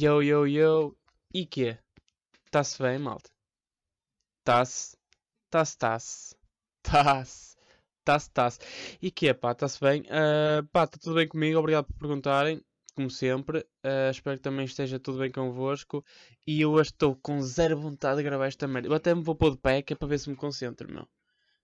[0.00, 0.96] Yo, yo, yo.
[1.34, 1.78] E quê?
[2.50, 3.28] Tá-se bem, malta?
[4.42, 4.96] Tá-se.
[5.50, 6.34] Tá-se, tá-se.
[6.82, 7.56] Tá-se.
[8.02, 8.58] Tá-se, tá-se.
[9.02, 9.54] E quê, pá?
[9.54, 10.00] Tá-se bem?
[10.02, 11.58] Uh, pá, tá tudo bem comigo?
[11.58, 12.64] Obrigado por perguntarem.
[12.94, 13.58] Como sempre.
[13.84, 16.02] Uh, espero que também esteja tudo bem convosco.
[16.46, 18.88] E eu hoje estou com zero vontade de gravar esta merda.
[18.88, 21.06] Eu até me vou pôr de pé, que é para ver se me concentro, meu.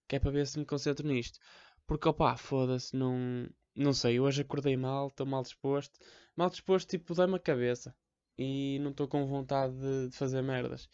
[0.06, 1.38] Que é para ver se me concentro nisto.
[1.86, 3.48] Porque, opá, foda-se, não...
[3.74, 5.98] Não sei, hoje acordei mal, estou mal disposto.
[6.36, 7.94] Mal disposto, tipo, dá-me a cabeça
[8.38, 10.84] e não estou com vontade de, de fazer merdas.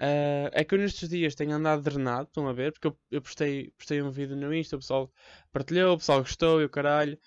[0.00, 2.72] Uh, é que eu nestes dias tenho andado drenado, estão a ver?
[2.72, 5.12] Porque eu, eu postei, postei um vídeo no Insta, o pessoal
[5.52, 7.18] partilhou, o pessoal gostou e o caralho.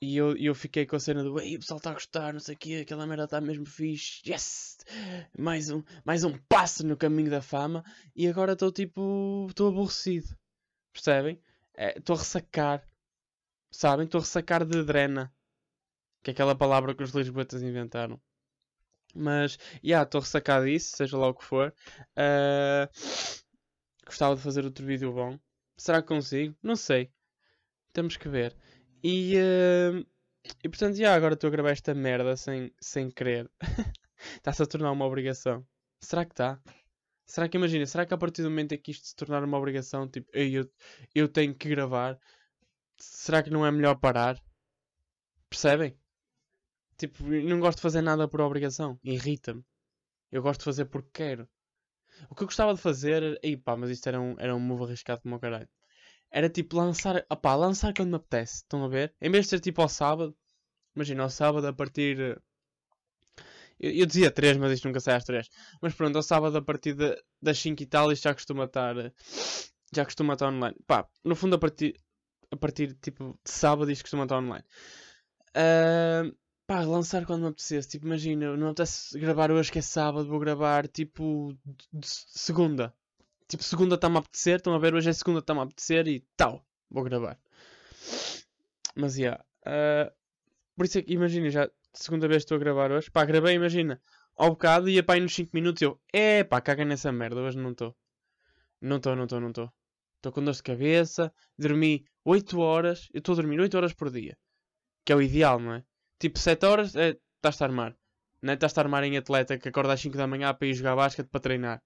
[0.00, 2.40] E eu, eu fiquei com a cena do Ei, o pessoal está a gostar, não
[2.40, 4.78] sei o quê, aquela merda está mesmo fixe, yes!
[5.38, 7.84] Mais um, mais um passo no caminho da fama.
[8.14, 10.36] E agora estou tipo, estou aborrecido,
[10.92, 11.40] percebem?
[11.96, 12.88] Estou é, a ressacar,
[13.70, 14.04] sabem?
[14.04, 15.32] Estou a ressacar de drena,
[16.22, 18.20] que é aquela palavra que os lisboetas inventaram.
[19.14, 21.74] Mas, já, yeah, estou ressacado disso, seja lá o que for.
[22.16, 22.88] Uh,
[24.04, 25.38] gostava de fazer outro vídeo bom.
[25.76, 26.56] Será que consigo?
[26.62, 27.10] Não sei.
[27.92, 28.56] Temos que ver.
[29.02, 30.06] E, uh,
[30.62, 33.50] e portanto, já, yeah, agora estou a gravar esta merda sem, sem querer.
[34.36, 35.66] Está-se a tornar uma obrigação.
[36.00, 36.60] Será que está?
[37.26, 37.86] Será que imagina?
[37.86, 40.70] Será que a partir do momento em que isto se tornar uma obrigação, tipo, eu,
[41.14, 42.18] eu tenho que gravar,
[42.98, 44.38] será que não é melhor parar?
[45.48, 45.98] Percebem?
[46.96, 48.98] Tipo, não gosto de fazer nada por obrigação.
[49.02, 49.64] Irrita-me.
[50.30, 51.48] Eu gosto de fazer porque quero.
[52.28, 53.38] O que eu gostava de fazer.
[53.42, 55.68] Ei pá, mas isto era um, era um move arriscado como o caralho.
[56.30, 57.24] Era tipo lançar.
[57.30, 58.56] Opá, lançar quando me apetece.
[58.56, 59.14] Estão a ver?
[59.20, 60.36] Em vez de ser tipo ao sábado.
[60.94, 62.40] Imagina, ao sábado a partir.
[63.78, 65.48] Eu, eu dizia 3, mas isto nunca sai às 3.
[65.82, 68.94] Mas pronto, ao sábado a partir de, das 5 e tal, isto já costuma estar.
[69.92, 70.76] Já costuma estar online.
[70.86, 72.00] Pá, no fundo a partir.
[72.50, 74.64] A partir tipo de sábado isto costuma estar online.
[75.56, 76.34] Uh,
[76.74, 77.88] Pá, lançar quando me apetecesse.
[77.88, 81.56] Tipo, imagina, não apetece gravar hoje que é sábado, vou gravar tipo
[82.02, 82.92] segunda.
[83.46, 84.92] Tipo, segunda está-me a apetecer, estão a ver?
[84.92, 87.38] Hoje é segunda está-me a apetecer e tal, vou gravar.
[88.96, 89.16] Mas.
[89.16, 90.12] Yeah, uh,
[90.76, 93.08] por isso é que, imagina, já segunda vez estou a gravar hoje.
[93.08, 94.02] Pá, gravei, imagina,
[94.36, 97.56] ao bocado, para aí nos 5 minutos e eu, é pá, caga nessa merda, hoje
[97.56, 97.94] não estou.
[98.80, 99.72] Não estou, não estou, não estou.
[100.16, 104.10] Estou com dor de cabeça, dormi 8 horas, eu estou a dormir 8 horas por
[104.10, 104.36] dia.
[105.04, 105.84] Que é o ideal, não é?
[106.24, 107.94] Tipo, 7 horas é, estás-te a armar.
[108.40, 108.54] Não é?
[108.54, 111.28] Estás-te a armar em atleta que acorda às 5 da manhã para ir jogar basquete
[111.28, 111.82] para treinar.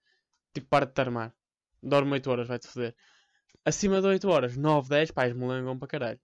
[0.54, 1.34] Tipo, para de te armar.
[1.82, 2.94] Dorme 8 horas, vai-te foder.
[3.65, 6.21] Acima de 8 horas, 9, 10, pá, és molengão para caralho.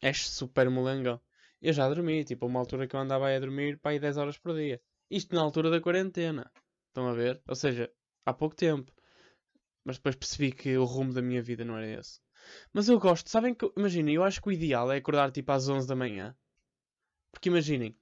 [0.00, 1.20] És super molengão.
[1.60, 4.38] Eu já dormi, tipo, uma altura que eu andava a dormir, pá, aí 10 horas
[4.38, 4.80] por dia.
[5.10, 6.50] Isto na altura da quarentena.
[6.88, 7.42] Estão a ver?
[7.46, 7.92] Ou seja,
[8.24, 8.90] há pouco tempo.
[9.84, 12.20] Mas depois percebi que o rumo da minha vida não era esse.
[12.72, 15.68] Mas eu gosto, sabem que, imagina, eu acho que o ideal é acordar tipo às
[15.68, 16.34] 11 da manhã.
[17.32, 17.96] Porque imaginem,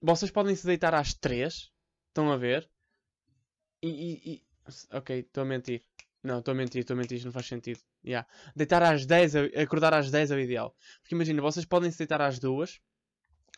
[0.00, 1.72] vocês podem se deitar às 3,
[2.08, 2.68] estão a ver?
[3.82, 3.88] E.
[3.88, 4.42] e, e...
[4.92, 5.82] Ok, estou a mentir.
[6.22, 7.80] Não, estou a mentir, estou a mentir, isto não faz sentido.
[8.04, 8.28] Yeah.
[8.54, 10.76] Deitar às 10, acordar às 10 é o ideal.
[11.00, 12.80] Porque imagina, vocês podem se deitar às 2,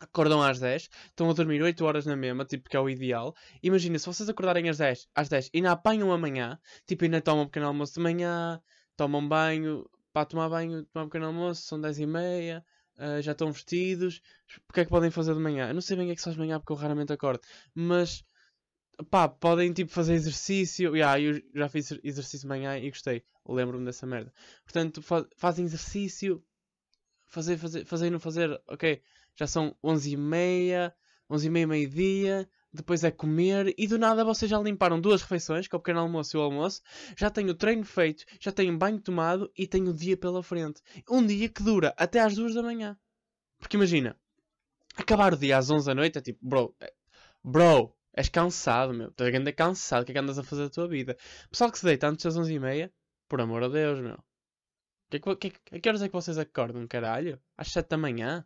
[0.01, 3.35] acordam às 10, estão a dormir 8 horas na mesma, tipo que é o ideal.
[3.63, 7.45] Imagina, se vocês acordarem às 10, às 10 e ainda apanham amanhã, tipo ainda tomam
[7.45, 8.61] um pequeno almoço de manhã,
[8.97, 12.65] tomam banho, para tomar banho, tomar um pequeno almoço, são 10 e meia,
[12.99, 14.21] uh, já estão vestidos,
[14.69, 15.69] o que é que podem fazer de manhã?
[15.69, 17.13] Eu não sei bem o que é que se faz de manhã porque eu raramente
[17.13, 17.43] acordo,
[17.75, 18.25] mas
[19.11, 20.97] pá, podem tipo fazer exercício.
[20.97, 24.33] Yeah, eu já fiz exercício de manhã e gostei, lembro-me dessa merda.
[24.65, 26.43] Portanto, fa fazem exercício,
[27.27, 29.03] fazer, fazer, fazer e não fazer, ok,
[29.35, 30.95] já são 11 e meia,
[31.29, 35.69] 11 e meia, meio-dia, depois é comer e do nada vocês já limparam duas refeições,
[35.69, 36.83] que é o pequeno almoço e o almoço,
[37.17, 40.83] já tenho o treino feito, já tenho banho tomado e tenho o dia pela frente.
[41.09, 42.99] Um dia que dura até às duas da manhã.
[43.59, 44.19] Porque imagina,
[44.97, 46.93] acabar o dia às 11 da noite é tipo, bro, é,
[47.43, 50.71] bro, és cansado, meu, estás a cansado, o que é que andas a fazer da
[50.71, 51.17] tua vida?
[51.51, 52.93] Pessoal que se deita antes das 11 e meia,
[53.29, 54.19] por amor a Deus, meu.
[55.11, 57.41] Que, que, que, a que horas é que vocês acordam, caralho?
[57.57, 58.45] Às 7 da manhã?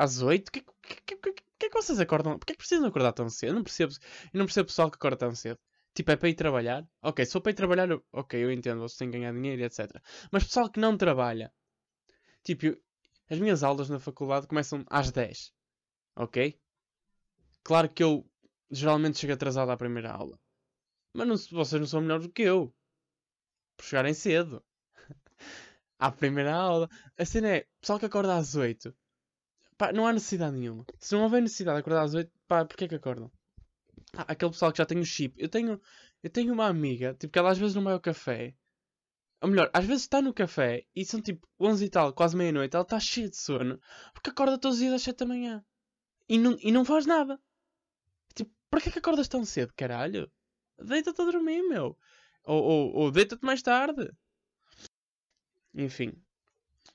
[0.00, 0.50] Às 8?
[0.50, 2.38] Que, que, que, que é que vocês acordam?
[2.38, 3.50] Porquê é que precisam acordar tão cedo?
[3.50, 3.92] Eu não percebo,
[4.32, 5.58] eu não percebo pessoal que acorda tão cedo.
[5.94, 6.88] Tipo, é para ir trabalhar?
[7.02, 9.90] Ok, se for para ir trabalhar, ok, eu entendo, vocês têm que ganhar dinheiro etc.
[10.32, 11.52] Mas pessoal que não trabalha,
[12.42, 12.64] tipo,
[13.28, 15.52] as minhas aulas na faculdade começam às 10.
[16.16, 16.58] Ok?
[17.62, 18.26] Claro que eu
[18.70, 20.40] geralmente chego atrasado à primeira aula.
[21.12, 22.74] Mas não, vocês não são melhores do que eu.
[23.76, 24.64] Por chegarem cedo.
[25.98, 26.88] à primeira aula.
[27.18, 28.96] A cena é, pessoal que acorda às 8
[29.80, 30.84] Pá, não há necessidade nenhuma.
[30.98, 33.32] Se não houver necessidade de acordar às 8, pá, porquê que acordam?
[34.14, 35.34] Ah, aquele pessoal que já tem o chip.
[35.42, 35.80] Eu tenho,
[36.22, 38.54] eu tenho uma amiga, tipo, que ela às vezes não vai ao café.
[39.40, 42.76] Ou melhor, às vezes está no café e são tipo 11 e tal, quase meia-noite.
[42.76, 43.80] Ela está cheia de sono
[44.12, 45.64] porque acorda todos os dias às 7 da manhã.
[46.28, 47.40] E não, e não faz nada.
[48.70, 50.30] Porquê que acordas tão cedo, caralho?
[50.78, 51.96] Deita-te a dormir, meu.
[52.44, 54.12] Ou, ou, ou deita-te mais tarde.
[55.72, 56.12] Enfim.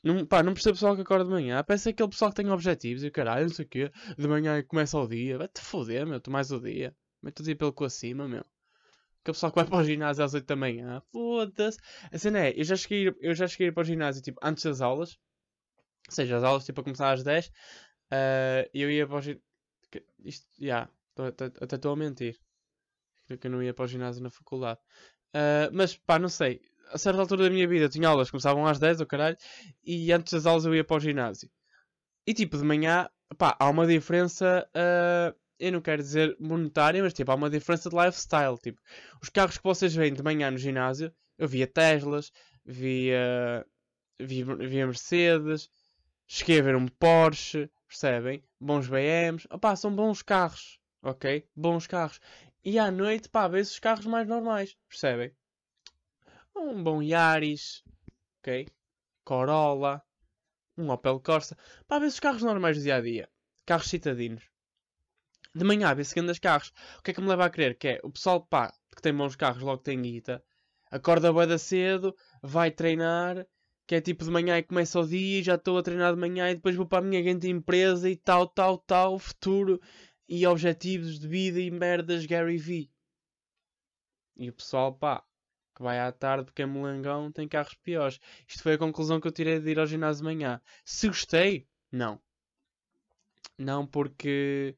[0.05, 1.63] Não, pá, não percebo o pessoal que acorda de manhã.
[1.63, 3.91] Parece aquele pessoal que tem objetivos e o caralho, não sei o quê.
[4.15, 5.35] De manhã começa o dia.
[5.39, 6.19] Vai-te foder, meu.
[6.19, 6.95] Tu mais o dia.
[7.23, 8.41] Mete o dia pelo cu acima, meu.
[8.41, 11.01] Aquele pessoal que vai para o ginásio às 8 da manhã.
[11.11, 11.79] Foda-se.
[12.11, 14.79] A cena é, eu já cheguei, eu já cheguei para o ginásio, tipo, antes das
[14.79, 15.17] aulas.
[16.07, 17.47] Ou seja, as aulas, tipo, a começar às 10.
[17.47, 19.41] Uh, eu ia para o ginásio...
[20.23, 20.65] Isto, já.
[20.65, 20.91] Yeah,
[21.61, 22.37] até estou a mentir.
[23.27, 24.79] Que eu não ia para o ginásio na faculdade.
[25.33, 26.61] Uh, mas, pá, não sei.
[26.91, 29.37] A certa altura da minha vida tinha aulas, começavam às 10, o caralho.
[29.83, 31.49] E antes das aulas eu ia para o ginásio.
[32.25, 34.67] E, tipo, de manhã, pá, há uma diferença...
[34.75, 38.57] Uh, eu não quero dizer monetária, mas tipo, há uma diferença de lifestyle.
[38.57, 38.81] Tipo,
[39.21, 42.31] os carros que vocês veem de manhã no ginásio, eu via Teslas,
[42.65, 43.65] via,
[44.19, 45.69] via, via Mercedes,
[46.27, 48.43] cheguei a ver um Porsche, percebem?
[48.59, 51.47] Bons BMs, opá, são bons carros, ok?
[51.55, 52.19] Bons carros.
[52.63, 55.31] E à noite, pá, vê os carros mais normais, percebem?
[56.55, 57.83] Um bom Yaris,
[58.39, 58.67] ok?
[59.23, 60.01] Corolla,
[60.77, 61.57] um Opel Corsa,
[61.87, 63.29] pá, vê os carros normais do dia a dia,
[63.65, 64.43] carros citadinos
[65.55, 66.73] de manhã vê-se grandes carros.
[66.99, 67.77] O que é que me leva a crer?
[67.77, 70.43] Que é o pessoal pá, que tem bons carros, logo tem guita,
[70.91, 72.13] acorda bué cedo,
[72.43, 73.47] vai treinar,
[73.87, 76.51] que é tipo de manhã e começa o dia, já estou a treinar de manhã
[76.51, 79.79] e depois vou para a minha grande empresa e tal, tal, tal, futuro
[80.27, 82.89] e objetivos de vida e merdas Gary V.
[84.35, 85.23] E o pessoal, pá,
[85.75, 88.19] que vai à tarde porque é molengão, tem carros piores.
[88.47, 90.61] Isto foi a conclusão que eu tirei de ir ao ginásio de manhã.
[90.85, 92.21] Se gostei, não.
[93.57, 94.75] Não porque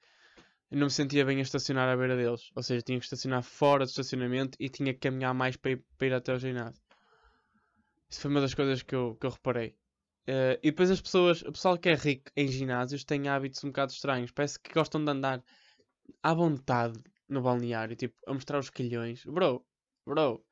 [0.70, 2.52] não me sentia bem a estacionar à beira deles.
[2.56, 5.84] Ou seja, tinha que estacionar fora do estacionamento e tinha que caminhar mais para ir,
[5.98, 6.82] para ir até ao ginásio.
[8.10, 9.76] Isso foi uma das coisas que eu, que eu reparei.
[10.28, 13.70] Uh, e depois as pessoas, o pessoal que é rico em ginásios tem hábitos um
[13.70, 14.32] bocado estranhos.
[14.32, 15.42] Parece que gostam de andar
[16.22, 17.00] à vontade
[17.30, 19.24] no balneário, tipo, a mostrar os quilhões.
[19.26, 19.66] Bro,
[20.06, 20.44] bro.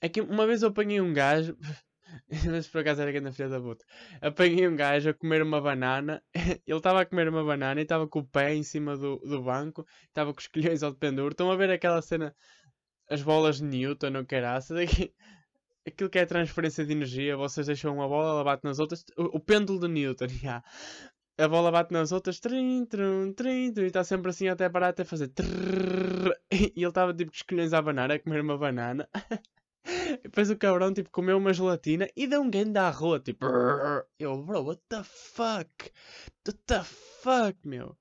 [0.00, 1.56] É que uma vez eu apanhei um gajo,
[2.50, 3.84] Mas por acaso era grande filha da puta.
[4.20, 6.22] Apanhei um gajo a comer uma banana.
[6.66, 9.42] Ele estava a comer uma banana e estava com o pé em cima do, do
[9.42, 9.86] banco.
[10.08, 11.32] Estava com os colhões ao penduro.
[11.32, 12.34] Estão a ver aquela cena,
[13.08, 14.78] as bolas de Newton, não caraças?
[15.86, 17.36] Aquilo que é transferência de energia.
[17.36, 19.04] Vocês deixam uma bola, ela bate nas outras.
[19.16, 20.62] O, o pêndulo de Newton, já.
[21.36, 24.90] A bola bate nas outras, trim, trum, trim, trim, e está sempre assim até parar
[24.90, 25.28] até fazer.
[25.28, 29.08] Trrr, e ele estava tipo com os colhões à banana, a comer uma banana.
[30.22, 33.44] Depois o cabrão, tipo, comeu uma gelatina e deu um game da rua, tipo...
[34.18, 35.92] Eu, bro, what the fuck?
[36.46, 37.96] What the fuck, meu?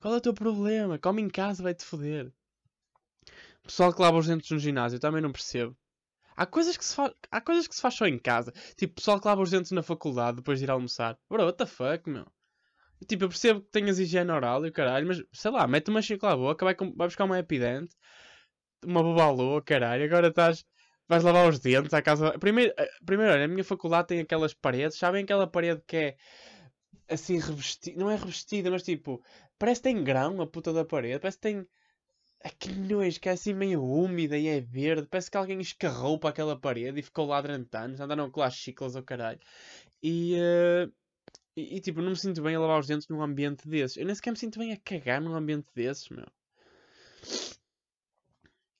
[0.00, 0.98] Qual é o teu problema?
[0.98, 2.32] Come em casa, vai-te foder.
[3.62, 5.76] Pessoal que lava os dentes no ginásio, também não percebo.
[6.36, 8.52] Há coisas que se faz, há coisas que se faz só em casa.
[8.76, 11.18] Tipo, pessoal que lava os dentes na faculdade depois de ir almoçar.
[11.30, 12.26] Bro, what the fuck, meu?
[13.06, 16.02] Tipo, eu percebo que tenhas higiene oral e o caralho, mas sei lá, mete uma
[16.02, 17.94] chico à boca, vai, vai buscar uma epidente,
[18.84, 20.64] uma bobalô, caralho, agora estás
[21.08, 22.38] vais lavar os dentes à casa.
[22.38, 26.16] Primeiro, eh, primeiro olha, a minha faculdade tem aquelas paredes, sabem aquela parede que é
[27.08, 29.22] assim revestida, não é revestida, mas tipo,
[29.58, 31.66] parece que tem grão a puta da parede, parece que tem.
[32.58, 35.08] Que nojo, que é assim meio úmida e é verde.
[35.10, 38.00] Parece que alguém escarrou para aquela parede e ficou lá durante anos.
[38.00, 39.40] Andaram com lá chiclas ao caralho.
[40.02, 40.92] E, uh,
[41.56, 43.96] e, e, tipo, não me sinto bem a lavar os dentes num ambiente desses.
[43.96, 46.26] Eu nem sequer me sinto bem a cagar num ambiente desses, meu.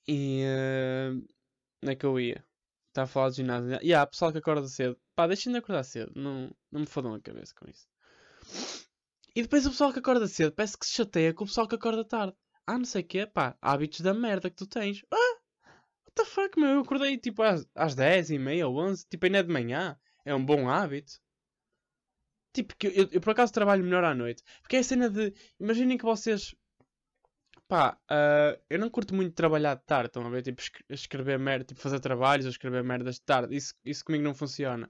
[0.07, 1.34] E, uh,
[1.85, 2.43] Onde é que eu ia?
[2.87, 3.79] Estava a falar de ginásio.
[3.83, 4.97] E há pessoal que acorda cedo.
[5.15, 6.11] Pá, deixem de acordar cedo.
[6.15, 7.87] Não, não me fodam a cabeça com isso.
[9.35, 11.75] E depois o pessoal que acorda cedo parece que se chateia com o pessoal que
[11.75, 12.35] acorda tarde.
[12.65, 13.55] Ah, não sei o quê, pá.
[13.61, 15.03] Hábitos da merda que tu tens.
[15.13, 15.37] Ah!
[16.05, 16.69] What the fuck, meu?
[16.71, 19.05] Eu acordei tipo às, às 10 e meia ou 11.
[19.07, 19.95] Tipo, ainda é de manhã.
[20.25, 21.19] É um bom hábito.
[22.51, 24.41] Tipo, que eu, eu, por acaso trabalho melhor à noite.
[24.63, 25.31] Porque é a cena de.
[25.59, 26.55] Imaginem que vocês
[27.67, 30.43] Pá, uh, eu não curto muito trabalhar de tarde, estão a ver?
[30.43, 33.55] Tipo, escrever merda, tipo, fazer trabalhos ou escrever merdas de tarde.
[33.55, 34.89] Isso, isso comigo não funciona.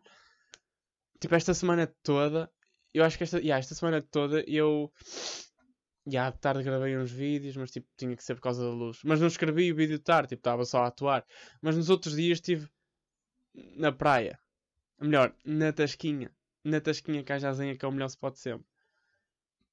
[1.19, 2.51] Tipo, esta semana toda,
[2.93, 4.91] eu acho que esta, yeah, esta semana toda eu.
[6.07, 8.99] Já, de tarde gravei uns vídeos, mas tipo, tinha que ser por causa da luz.
[9.03, 11.25] Mas não escrevi o vídeo de tarde, tipo, estava só a atuar.
[11.61, 12.69] Mas nos outros dias estive
[13.75, 14.37] na praia.
[14.99, 16.31] Melhor, na Tasquinha.
[16.63, 18.67] Na Tasquinha Cajazinha, que é o melhor spot sempre.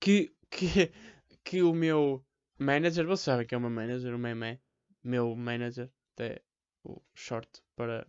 [0.00, 0.92] Que, que,
[1.44, 2.24] que o meu
[2.62, 4.60] Manager, vocês sabem que é uma manager, o meme.
[5.02, 6.42] Meu manager, até
[6.84, 8.06] o short para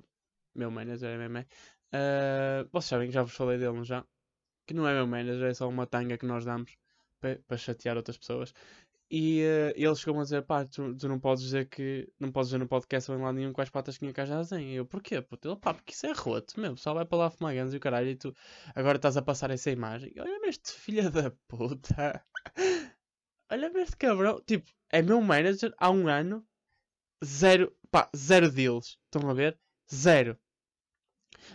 [0.53, 1.47] meu manager é meme.
[1.91, 4.05] Uh, vocês sabem que já vos falei dele já.
[4.67, 6.77] Que não é meu manager, é só uma tanga que nós damos
[7.19, 8.53] para chatear outras pessoas.
[9.09, 12.49] E uh, ele chegou-me a dizer: pá, tu, tu, não podes dizer que não podes
[12.49, 15.21] dizer no podcast ou em lado nenhum as patas que tinha já E eu, porquê?
[15.21, 15.49] Puto?
[15.49, 16.77] Ele, pá, porque isso é roto, meu.
[16.77, 18.09] Só vai para lá fumar e o caralho.
[18.09, 18.35] E tu
[18.75, 20.13] agora estás a passar essa imagem.
[20.19, 22.23] Olha neste filho da puta.
[23.51, 24.41] olha para este cabrão.
[24.45, 26.45] Tipo, é meu manager há um ano.
[27.23, 28.97] Zero, pá, zero deals.
[29.05, 29.57] Estão a ver?
[29.93, 30.37] Zero.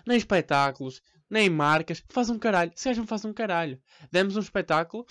[0.07, 2.03] Nem espetáculos, nem marcas.
[2.09, 2.73] Faz um caralho.
[2.75, 3.81] Se não faz um caralho.
[4.11, 5.07] Demos um espetáculo.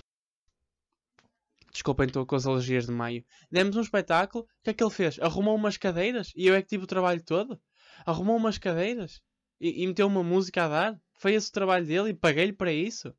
[1.71, 3.23] Desculpem, estou com as alergias de maio.
[3.51, 4.45] Demos um espetáculo.
[4.45, 5.19] O que é que ele fez?
[5.19, 6.31] Arrumou umas cadeiras.
[6.35, 7.59] E eu é que tive o trabalho todo.
[8.05, 9.21] Arrumou umas cadeiras.
[9.59, 11.01] E, e meteu uma música a dar.
[11.19, 13.13] Foi esse o trabalho dele e paguei-lhe para isso.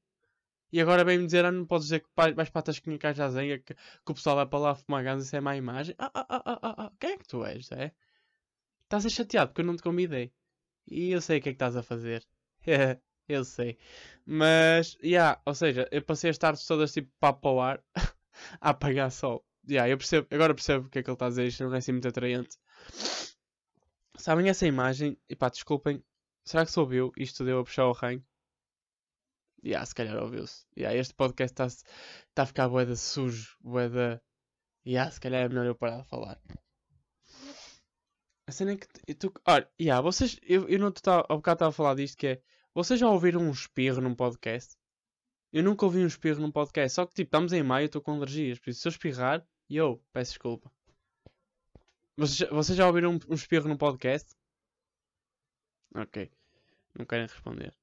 [0.72, 3.74] E agora vem-me dizer, ah, não podes dizer que vais para a Tasquinha Cajazenha que,
[3.74, 5.94] que o pessoal vai para lá fumar ganza, isso é má imagem.
[5.98, 7.92] Ah, ah, ah, ah, ah, quem é que tu és, é?
[8.84, 10.32] Estás a chateado porque eu não te convidei.
[10.86, 12.26] E eu sei o que é que estás a fazer.
[13.28, 13.78] eu sei.
[14.26, 17.82] Mas, já, yeah, ou seja, eu passei as tardes todas tipo papo ao ar
[18.60, 19.44] a apagar sol.
[19.68, 21.74] Yeah, eu percebo, agora percebo o que é que ele está a dizer, isto não
[21.74, 22.56] é assim muito atraente.
[24.16, 25.16] Sabem essa imagem?
[25.28, 26.02] E pá, desculpem,
[26.44, 27.12] será que se ouviu?
[27.16, 28.24] Isto deu a puxar o reino?
[29.64, 30.64] Yeah, se calhar ouviu-se.
[30.76, 31.68] Yeah, este podcast está
[32.34, 34.22] tá a ficar boeda sujo, boeda.
[34.86, 36.40] Yeah, se calhar é melhor eu parar de falar.
[38.46, 39.32] A cena é que tu.
[39.46, 40.38] Olha, yeah, vocês.
[40.42, 41.26] Eu, eu não estava.
[41.28, 42.42] Há bocado estava a falar disto que é.
[42.74, 44.76] Vocês já ouviram um espirro num podcast?
[45.52, 46.94] Eu nunca ouvi um espirro num podcast.
[46.94, 48.58] Só que tipo, estamos em maio, eu estou com alergias.
[48.58, 50.72] Por isso, se eu espirrar, eu peço desculpa.
[52.16, 54.34] Vocês, vocês já ouviram um, um espirro num podcast?
[55.94, 56.30] Ok.
[56.98, 57.74] Não querem responder.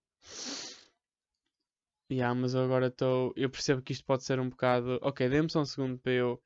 [2.12, 3.33] Yeah, mas eu agora estou.
[3.35, 5.00] Eu percebo que isto pode ser um bocado.
[5.01, 6.41] Ok, dê-me só um segundo para eu.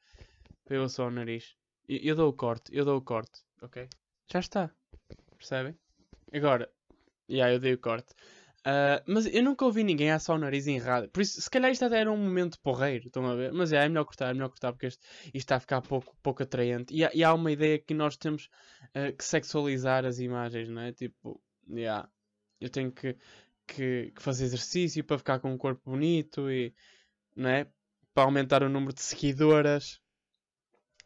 [0.66, 1.56] Para eu só o nariz.
[1.88, 3.88] Eu, eu dou o corte, eu dou o corte, ok?
[4.32, 4.72] Já está.
[5.38, 5.75] Percebem?
[6.34, 6.70] Agora.
[7.30, 8.13] Yeah, eu dei o corte.
[8.60, 11.10] Uh, mas eu nunca ouvi ninguém a só o nariz em rádio.
[11.10, 13.54] Por isso, se calhar isto até era um momento porreiro, estão a ver?
[13.54, 16.16] Mas yeah, é melhor cortar, é melhor cortar porque isto, isto está a ficar pouco,
[16.22, 16.94] pouco atraente.
[16.94, 18.50] E, e há uma ideia que nós temos
[18.96, 20.92] uh, que sexualizar as imagens, não é?
[20.92, 22.10] Tipo, yeah,
[22.60, 23.16] eu tenho que
[23.74, 26.74] que, que fazer exercício para ficar com um corpo bonito e
[27.36, 27.68] não é?
[28.14, 30.02] para aumentar o número de seguidoras.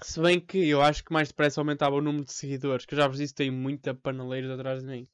[0.01, 2.97] Se bem que eu acho que mais depressa aumentava o número de seguidores, que eu
[2.97, 5.07] já vos disse, tem muita paneleiros atrás de mim.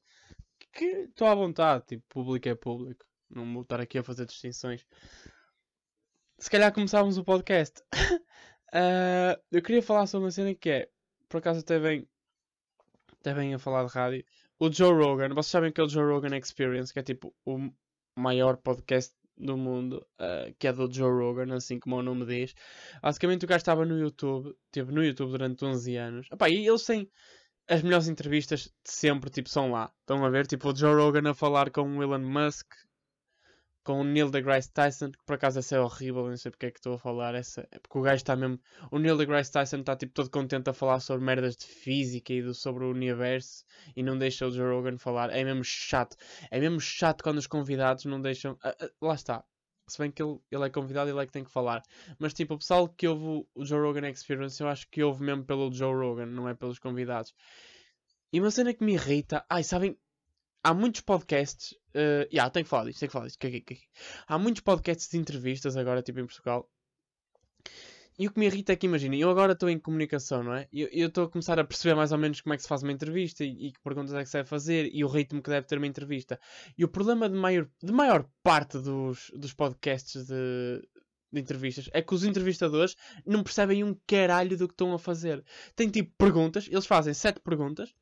[0.72, 3.04] Que estou à vontade, tipo, público é público.
[3.28, 4.86] Não vou estar aqui a fazer distinções.
[6.38, 7.80] Se calhar começávamos o podcast.
[8.72, 10.88] uh, eu queria falar sobre uma cena que é,
[11.28, 12.08] por acaso até bem,
[13.20, 14.24] até bem a falar de rádio
[14.60, 17.70] o Joe Rogan, vocês sabem que é o Joe Rogan Experience, que é tipo o
[18.14, 22.54] maior podcast do mundo, uh, que é do Joe Rogan, assim como o nome diz.
[23.02, 26.26] Basicamente o gajo estava no YouTube, esteve no YouTube durante 11 anos.
[26.30, 27.10] Epá, e eles têm
[27.66, 29.90] as melhores entrevistas de sempre, tipo, são lá.
[30.00, 32.66] Estão a ver, tipo, o Joe Rogan a falar com o Elon Musk,
[33.90, 36.70] com o Neil deGrasse Tyson, que por acaso essa é horrível, não sei porque é
[36.70, 39.78] que estou a falar essa, é porque o gajo está mesmo, o Neil deGrasse Tyson
[39.78, 43.64] está tipo todo contente a falar sobre merdas de física e do, sobre o universo
[43.96, 46.16] e não deixa o Joe Rogan falar, é mesmo chato,
[46.52, 49.44] é mesmo chato quando os convidados não deixam, ah, ah, lá está,
[49.88, 51.82] se bem que ele, ele é convidado e ele é que tem que falar,
[52.16, 55.44] mas tipo, o pessoal que ouve o Joe Rogan Experience, eu acho que ouve mesmo
[55.44, 57.34] pelo Joe Rogan, não é pelos convidados.
[58.32, 59.98] E uma cena que me irrita, ai, sabem,
[60.62, 61.72] há muitos podcasts.
[61.94, 63.86] Uh, yeah, tenho que falar disto, tenho que falar disto.
[64.26, 66.68] Há muitos podcasts de entrevistas agora, tipo em Portugal.
[68.18, 70.68] E o que me irrita é que, imaginem, eu agora estou em comunicação, não é?
[70.70, 72.92] Eu estou a começar a perceber mais ou menos como é que se faz uma
[72.92, 75.66] entrevista e, e, que perguntas é que se deve fazer e o ritmo que deve
[75.66, 76.38] ter uma entrevista.
[76.76, 80.86] E o problema de maior, de maior parte dos, dos podcasts de,
[81.32, 85.42] de entrevistas é que os entrevistadores não percebem um caralho do que estão a fazer.
[85.74, 87.94] Tem tipo perguntas, eles fazem sete perguntas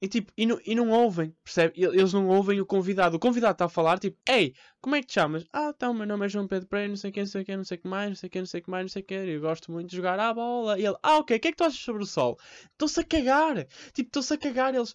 [0.00, 1.72] e tipo, e não, e não ouvem, percebe?
[1.82, 3.16] Eles não ouvem o convidado.
[3.16, 5.46] O convidado está a falar, tipo, ei, como é que te chamas?
[5.52, 7.44] Ah, então, meu nome é João Pedro Pereira, não sei o que, não sei o
[7.44, 9.02] que, não sei que mais, não sei o que, não sei que mais, não sei
[9.02, 9.14] o que.
[9.14, 10.78] Eu gosto muito de jogar à bola.
[10.78, 12.38] E ele, ah, ok, o que é que tu achas sobre o sol?
[12.72, 13.66] Estão-se a cagar.
[13.94, 14.74] Tipo, estão-se a cagar.
[14.74, 14.94] Eles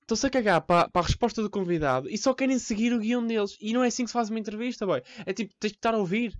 [0.00, 3.56] estão-se a cagar para, a resposta do convidado e só querem seguir o guião deles.
[3.60, 5.02] E não é assim que se faz uma entrevista, boy.
[5.24, 6.36] É tipo, tens que estar a ouvir.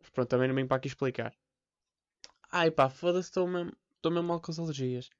[0.00, 1.34] Mas pronto, também não vem para aqui explicar.
[2.52, 5.10] Ai pá, foda-se, estou mesmo, estou mesmo mal com as alergias.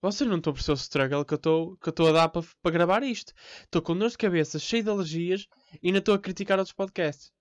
[0.00, 2.46] Vocês não estão a perceber o struggle que eu estou que eu a dar para
[2.62, 3.32] pa gravar isto.
[3.64, 5.46] Estou com dor de cabeça, cheio de alergias
[5.82, 7.32] e ainda estou a criticar outros podcasts.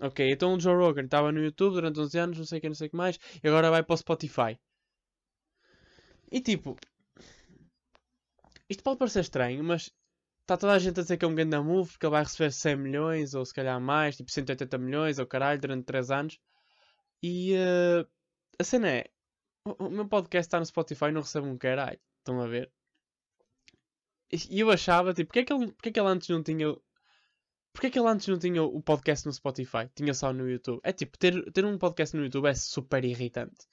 [0.00, 2.68] Ok, então o Joe Rogan estava no YouTube durante 11 anos, não sei o que,
[2.68, 4.58] não sei o que mais, e agora vai para o Spotify.
[6.30, 6.76] E tipo,
[8.68, 9.90] isto pode parecer estranho, mas
[10.40, 12.50] está toda a gente a dizer que é um grande move porque ele vai receber
[12.52, 16.38] 100 milhões ou se calhar mais, tipo 180 milhões ou caralho, durante 3 anos.
[17.22, 18.08] E uh,
[18.58, 19.10] a cena é,
[19.64, 22.00] o, meu podcast está no Spotify e não recebe um caralho.
[22.18, 22.70] Estão a ver?
[24.50, 26.74] E eu achava, tipo, porque é que ele, porque é que ele antes não tinha.
[27.72, 29.88] Porquê é que ele antes não tinha o podcast no Spotify?
[29.94, 30.80] Tinha só no YouTube.
[30.82, 33.66] É tipo, ter, ter um podcast no YouTube é super irritante.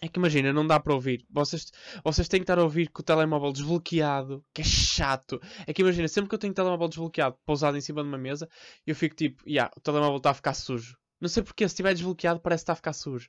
[0.00, 1.26] É que imagina, não dá para ouvir.
[1.28, 1.72] Vocês,
[2.04, 5.40] vocês têm que estar a ouvir com o telemóvel desbloqueado, que é chato.
[5.66, 8.18] É que imagina, sempre que eu tenho o telemóvel desbloqueado, pousado em cima de uma
[8.18, 8.48] mesa,
[8.86, 10.96] eu fico tipo, yeah, o telemóvel está a ficar sujo.
[11.20, 13.28] Não sei porque, se estiver desbloqueado, parece que está a ficar sujo.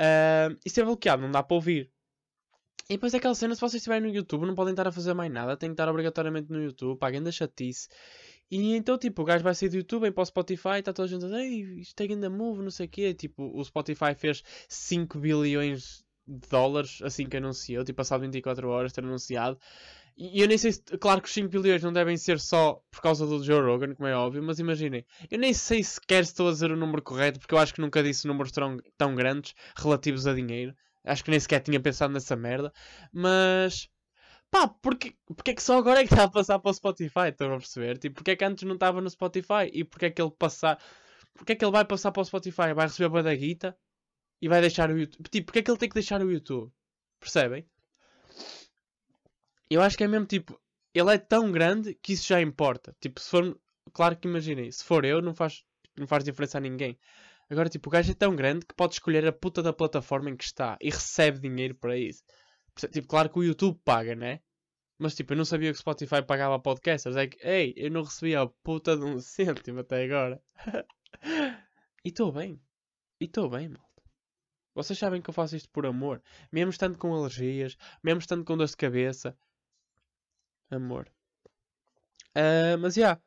[0.00, 1.90] Uh, e se é bloqueado, não dá para ouvir.
[2.88, 5.14] E depois é aquela cena, se vocês estiverem no YouTube, não podem estar a fazer
[5.14, 7.88] mais nada, têm que estar obrigatoriamente no YouTube, paguem da chatice.
[8.50, 11.06] E então, tipo, o gajo vai sair do YouTube, vem para o Spotify, está toda
[11.06, 13.14] a gente a dizer, ei, isto é ainda move, não sei o quê.
[13.14, 18.92] Tipo, o Spotify fez 5 bilhões de dólares assim que anunciou, tipo, passado 24 horas
[18.92, 19.58] ter anunciado.
[20.16, 23.00] E eu nem sei se, claro que os 5 bilhões não devem ser só por
[23.00, 26.48] causa do Joe Rogan, como é óbvio, mas imaginem, eu nem sei sequer se estou
[26.48, 29.54] a dizer o número correto, porque eu acho que nunca disse números tão, tão grandes
[29.76, 30.74] relativos a dinheiro.
[31.04, 32.72] Acho que nem sequer tinha pensado nessa merda.
[33.12, 33.88] Mas.
[34.50, 37.28] Pá, porque, porque é que só agora é que está a passar para o Spotify?
[37.28, 37.98] Estão a perceber?
[37.98, 39.68] Tipo, porque é que antes não estava no Spotify?
[39.72, 40.78] E porque é que ele passar.
[41.34, 42.72] Porque é que ele vai passar para o Spotify?
[42.74, 43.76] Vai receber a da guita
[44.40, 45.28] e vai deixar o YouTube.
[45.28, 46.72] Tipo, porque é que ele tem que deixar o YouTube?
[47.20, 47.66] Percebem?
[49.70, 50.60] Eu acho que é mesmo tipo.
[50.94, 52.94] Ele é tão grande que isso já importa.
[53.00, 53.58] Tipo, se for.
[53.92, 55.64] Claro que imaginem, se for eu, não faz,
[55.96, 56.98] não faz diferença a ninguém.
[57.50, 60.36] Agora, tipo, o gajo é tão grande que pode escolher a puta da plataforma em
[60.36, 62.22] que está e recebe dinheiro para isso.
[62.90, 64.40] Tipo, claro que o YouTube paga, né?
[64.98, 67.16] Mas, tipo, eu não sabia que o Spotify pagava podcasters.
[67.16, 70.42] É que, ei, eu não recebi a puta de um cêntimo até agora.
[72.04, 72.60] e estou bem.
[73.20, 74.02] E estou bem, malta.
[74.74, 76.22] Vocês sabem que eu faço isto por amor.
[76.50, 79.36] Mesmo estando com alergias, mesmo estando com dor de cabeça.
[80.70, 81.08] Amor.
[82.36, 83.00] Uh, mas, já.
[83.00, 83.22] Yeah.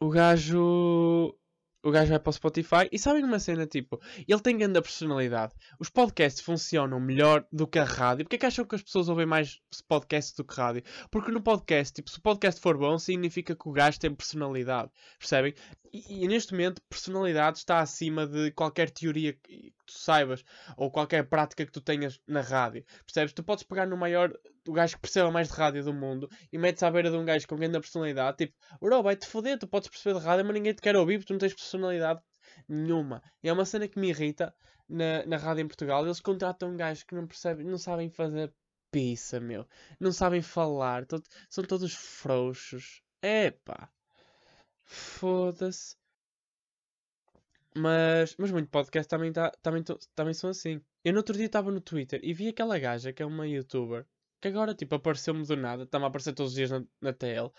[0.00, 1.36] O gajo
[1.84, 5.52] o gajo vai para o Spotify e sabem uma cena tipo, ele tem grande personalidade.
[5.80, 8.24] Os podcasts funcionam melhor do que a rádio.
[8.24, 10.82] Porquê é que acham que as pessoas ouvem mais podcasts do que rádio?
[11.10, 14.90] Porque no podcast, tipo, se o podcast for bom, significa que o gajo tem personalidade.
[15.18, 15.54] Percebem?
[15.92, 19.36] E, e neste momento, personalidade está acima de qualquer teoria
[19.86, 20.44] que tu saibas
[20.76, 22.84] ou qualquer prática que tu tenhas na rádio.
[23.04, 23.32] Percebes?
[23.32, 24.32] Tu podes pegar no maior
[24.66, 27.24] o gajo que perceba mais de rádio do mundo e metes à beira de um
[27.24, 30.72] gajo com grande personalidade, tipo, bro, vai-te foder, tu podes perceber de rádio, mas ninguém
[30.72, 32.20] te quer ouvir porque tu não tens personalidade
[32.68, 33.22] nenhuma.
[33.42, 34.54] E é uma cena que me irrita
[34.88, 36.04] na, na rádio em Portugal.
[36.04, 38.52] Eles contratam um gajo que não percebe, não sabem fazer
[38.90, 39.66] pizza, meu.
[39.98, 43.02] Não sabem falar, todo, são todos frouxos.
[43.22, 43.88] Epá.
[44.84, 45.96] Foda-se.
[47.74, 49.82] Mas, mas muito podcast também, tá, também,
[50.14, 50.80] também são assim.
[51.04, 54.06] Eu no outro dia estava no Twitter e vi aquela gaja que é uma youtuber
[54.42, 57.52] que agora, tipo, apareceu-me do nada, está-me a aparecer todos os dias na, na TL.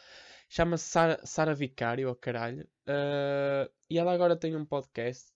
[0.50, 2.68] Chama-se Sara, Sara Vicário, oh caralho.
[2.86, 5.32] Uh, e ela agora tem um podcast,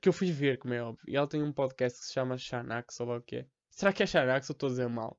[0.00, 1.02] que eu fui ver, como é óbvio.
[1.08, 3.46] E ela tem um podcast que se chama Xanax, ou lá o quê.
[3.70, 5.18] Será que é Xanax ou estou a dizer mal?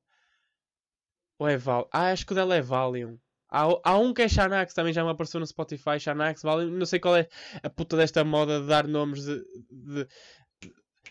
[1.38, 1.88] Ou é Val?
[1.92, 3.18] Ah, acho que o dela é Valium.
[3.48, 5.98] Há, há um que é Xanax, também já me apareceu no Spotify.
[6.00, 6.70] Xanax, Valium.
[6.70, 7.28] Não sei qual é
[7.62, 10.08] a puta desta moda de dar nomes de, de,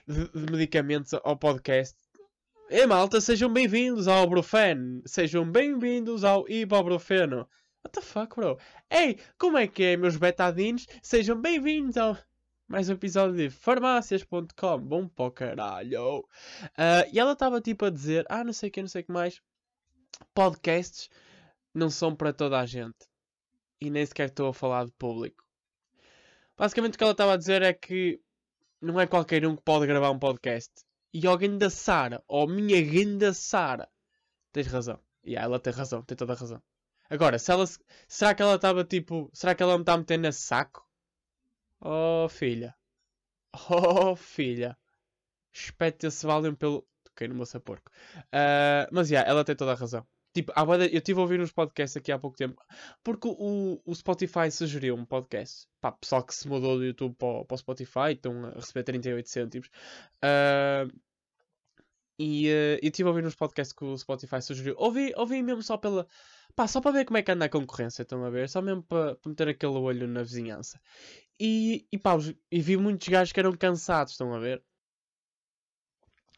[0.07, 1.95] de, de medicamentos ao podcast.
[2.69, 5.01] E malta, sejam bem-vindos ao Brufen.
[5.05, 7.47] Sejam bem-vindos ao Ibuprofeno.
[7.85, 8.57] What the fuck, bro?
[8.89, 10.87] Ei, como é que é, meus betadinhos?
[11.03, 12.17] Sejam bem-vindos ao
[12.67, 14.79] mais um episódio de farmácias.com.
[14.79, 16.19] Bom para caralho.
[16.19, 19.05] Uh, e ela estava tipo a dizer: Ah, não sei o que, não sei o
[19.05, 19.39] que mais.
[20.33, 21.09] Podcasts
[21.75, 23.07] não são para toda a gente.
[23.79, 25.43] E nem sequer estou a falar de público.
[26.57, 28.21] Basicamente o que ela estava a dizer é que
[28.81, 30.71] não é qualquer um que pode gravar um podcast
[31.13, 33.89] e ao da Sara, ou minha ganda Sara.
[34.51, 34.99] Tens razão.
[35.23, 36.61] E yeah, ela tem razão, tem toda a razão.
[37.09, 37.65] Agora, se ela,
[38.07, 39.29] será que ela estava tipo.
[39.33, 40.85] Será que ela me está a meter nesse saco?
[41.79, 42.75] Oh filha.
[43.69, 44.77] Oh filha.
[45.53, 46.85] Espete esse valium pelo.
[47.03, 47.89] Toquei no meu saporco.
[48.27, 50.05] Uh, mas já, yeah, ela tem toda a razão.
[50.35, 52.61] Tipo, eu estive a ouvir uns podcasts aqui há pouco tempo.
[53.01, 55.65] Porque o, o Spotify sugeriu um podcast.
[55.79, 58.83] Pá, pessoal que se mudou do YouTube para o, para o Spotify estão a receber
[58.83, 59.69] 38 cêntimos.
[60.17, 60.93] Uh,
[62.19, 64.75] e uh, eu estive a ouvir uns podcasts que o Spotify sugeriu.
[64.77, 66.05] Ouvi, ouvi mesmo só pela.
[66.53, 68.49] Pá, só para ver como é que anda a concorrência, estão a ver?
[68.49, 70.81] Só mesmo para, para meter aquele olho na vizinhança.
[71.39, 72.17] E, e pá,
[72.51, 74.61] e vi muitos gajos que eram cansados, estão a ver?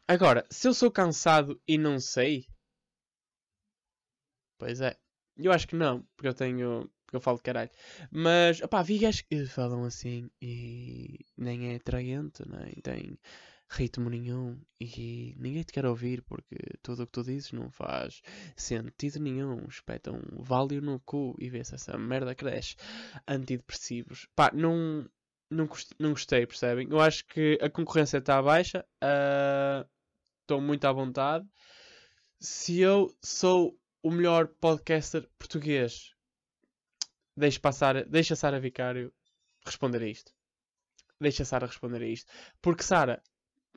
[0.06, 2.46] Agora, se eu sou cansado e não sei,
[4.58, 4.96] Pois é.
[5.36, 6.90] Eu acho que não, porque eu tenho.
[7.06, 7.70] Porque eu falo de caralho.
[8.10, 13.18] Mas, opá, vi gajos que falam assim e nem é atraente, nem tem
[13.70, 18.22] ritmo nenhum e ninguém te quer ouvir porque tudo o que tu dizes não faz
[18.56, 19.66] sentido nenhum.
[19.68, 22.76] Espetam um válio no cu e vê-se essa merda cresce.
[23.26, 24.26] Antidepressivos.
[24.34, 25.08] Pá, não,
[25.50, 25.68] não,
[25.98, 26.88] não gostei, percebem?
[26.90, 28.84] Eu acho que a concorrência está baixa.
[29.00, 29.86] Ah,
[30.42, 31.46] estou uh, muito à vontade.
[32.40, 36.14] Se eu sou o melhor podcaster português.
[37.36, 39.12] Deixa passar, deixa Sara Vicário
[39.64, 40.32] responder a isto.
[41.20, 42.30] Deixa Sara responder a isto.
[42.60, 43.22] Porque Sara,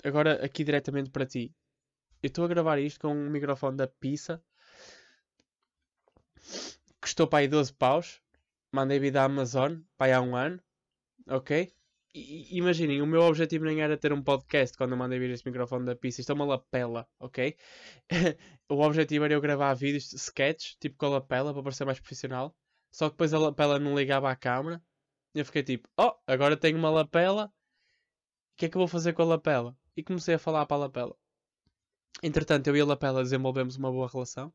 [0.03, 1.53] agora aqui diretamente para ti.
[2.21, 4.43] Eu estou a gravar isto com um microfone da Pizza.
[7.01, 8.21] Custou para aí 12 paus.
[8.71, 10.61] Mandei vir da Amazon para aí há um ano.
[11.27, 11.71] Ok?
[12.13, 15.85] Imaginem, o meu objetivo nem era ter um podcast quando eu mandei vir este microfone
[15.85, 16.19] da Pizza.
[16.19, 17.55] Isto é uma lapela, ok?
[18.69, 21.99] o objetivo era eu gravar vídeos de sketch, tipo com a lapela, para parecer mais
[21.99, 22.53] profissional.
[22.91, 24.83] Só que depois a lapela não ligava à câmera.
[25.33, 27.45] E eu fiquei tipo, oh, agora tenho uma lapela.
[27.45, 29.77] O que é que eu vou fazer com a lapela?
[29.95, 31.15] E comecei a falar para a lapela.
[32.21, 34.53] Entretanto, eu e a lapela desenvolvemos uma boa relação.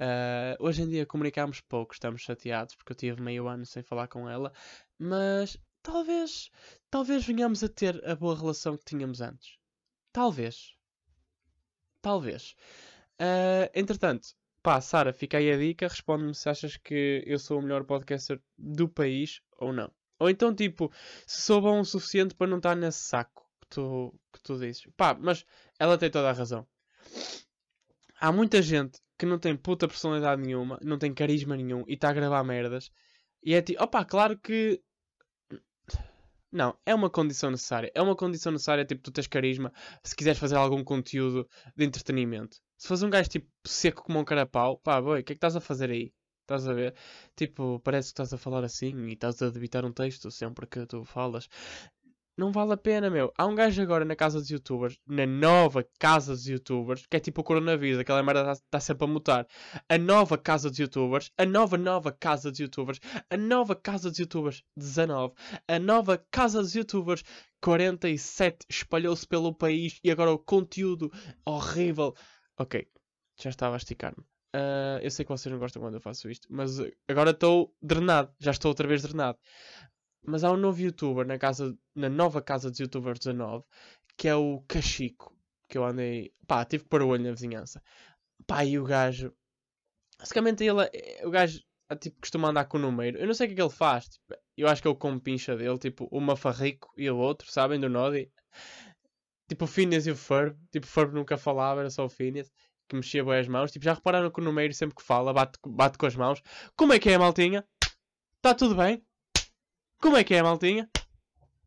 [0.00, 4.08] Uh, hoje em dia comunicamos pouco, estamos chateados porque eu tive meio ano sem falar
[4.08, 4.52] com ela,
[4.98, 6.50] mas talvez,
[6.90, 9.56] talvez venhamos a ter a boa relação que tínhamos antes.
[10.12, 10.74] Talvez.
[12.00, 12.54] Talvez.
[13.20, 14.28] Uh, entretanto,
[14.62, 18.40] pá, Sara, fica aí a dica, responde-me se achas que eu sou o melhor podcaster
[18.56, 19.90] do país ou não.
[20.18, 20.92] Ou então, tipo,
[21.26, 24.86] se sou bom o suficiente para não estar nesse saco que tu, que tu dizes.
[24.96, 25.44] Pá, mas
[25.78, 26.66] ela tem toda a razão.
[28.20, 32.10] Há muita gente que não tem puta personalidade nenhuma, não tem carisma nenhum e está
[32.10, 32.90] a gravar merdas.
[33.42, 34.80] E é tipo, opá, claro que
[36.52, 37.90] não, é uma condição necessária.
[37.94, 39.72] É uma condição necessária, tipo, tu tens carisma
[40.04, 42.58] se quiseres fazer algum conteúdo de entretenimento.
[42.76, 45.38] Se fores um gajo, tipo, seco como um carapau, pá, boi, o que é que
[45.38, 46.12] estás a fazer aí?
[46.42, 46.94] Estás a ver?
[47.36, 50.84] Tipo, parece que estás a falar assim e estás a debitar um texto sempre que
[50.86, 51.48] tu falas
[52.36, 53.32] não vale a pena, meu.
[53.36, 57.20] Há um gajo agora na casa dos youtubers, na nova casa dos youtubers, que é
[57.20, 59.46] tipo o coronavírus, aquela merda está tá sempre a mutar.
[59.88, 64.18] A nova casa dos youtubers, a nova, nova casa dos youtubers, a nova casa dos
[64.18, 65.34] youtubers 19,
[65.68, 67.22] a nova casa dos youtubers
[67.60, 71.12] 47 espalhou-se pelo país e agora o conteúdo
[71.44, 72.14] horrível.
[72.58, 72.86] Ok,
[73.40, 74.24] já estava a esticar-me.
[74.54, 78.30] Uh, eu sei que vocês não gostam quando eu faço isto, mas agora estou drenado,
[78.38, 79.38] já estou outra vez drenado.
[80.24, 83.64] Mas há um novo youtuber na, casa, na nova casa dos youtubers 19
[84.16, 85.36] que é o Cachico.
[85.68, 86.32] Que eu andei.
[86.46, 87.82] Pá, tive que pôr o olho na vizinhança.
[88.46, 89.32] Pá, e o gajo.
[90.18, 90.80] Basicamente ele.
[91.24, 91.60] O gajo
[92.00, 93.18] tipo, costuma andar com o número.
[93.18, 94.08] Eu não sei o que é que ele faz.
[94.08, 95.78] Tipo, eu acho que é o compincha dele.
[95.78, 97.80] Tipo, o Mafarrico e o outro, sabem?
[97.80, 98.30] Do Nodi.
[99.48, 100.56] Tipo o Phineas e o Ferb.
[100.70, 102.50] Tipo, o Ferb nunca falava, era só o Phineas.
[102.88, 103.72] Que mexia bem as mãos.
[103.72, 106.42] Tipo, já repararam que o número sempre que fala bate, bate com as mãos.
[106.76, 107.64] Como é que é, maltinha?
[108.36, 109.02] Está tudo bem?
[110.02, 110.90] Como é que é, maltinha?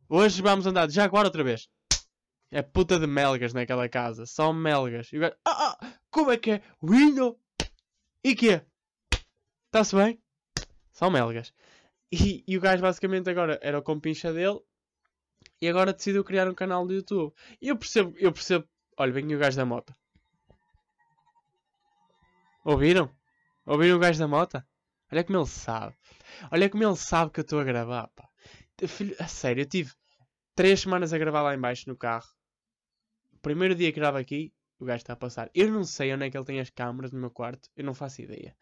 [0.09, 1.69] Hoje vamos andar de Jaguar outra vez.
[2.51, 4.25] É puta de melgas naquela casa.
[4.25, 5.07] Só melgas.
[5.13, 6.61] E o gajo, ah, ah, como é que é?
[6.83, 7.39] Window?
[8.21, 8.61] E quê?
[9.67, 10.21] Está-se bem?
[10.91, 11.53] Só melgas.
[12.11, 14.59] E, e, o gajo basicamente agora era o compincha dele.
[15.61, 17.33] E agora decidiu criar um canal do YouTube.
[17.61, 18.67] E eu percebo, eu percebo.
[18.97, 19.95] Olha, vem o gajo da moto.
[22.65, 23.09] Ouviram?
[23.65, 24.61] Ouviram o gajo da moto?
[25.11, 25.95] Olha como ele sabe.
[26.51, 28.27] Olha como ele sabe que eu estou a gravar, pá.
[28.87, 29.91] Filho, a sério, eu tive
[30.55, 32.27] três semanas a gravar lá embaixo no carro.
[33.41, 35.49] Primeiro dia que gravo aqui, o gajo está a passar.
[35.53, 37.69] Eu não sei onde é que ele tem as câmaras no meu quarto.
[37.75, 38.55] Eu não faço ideia.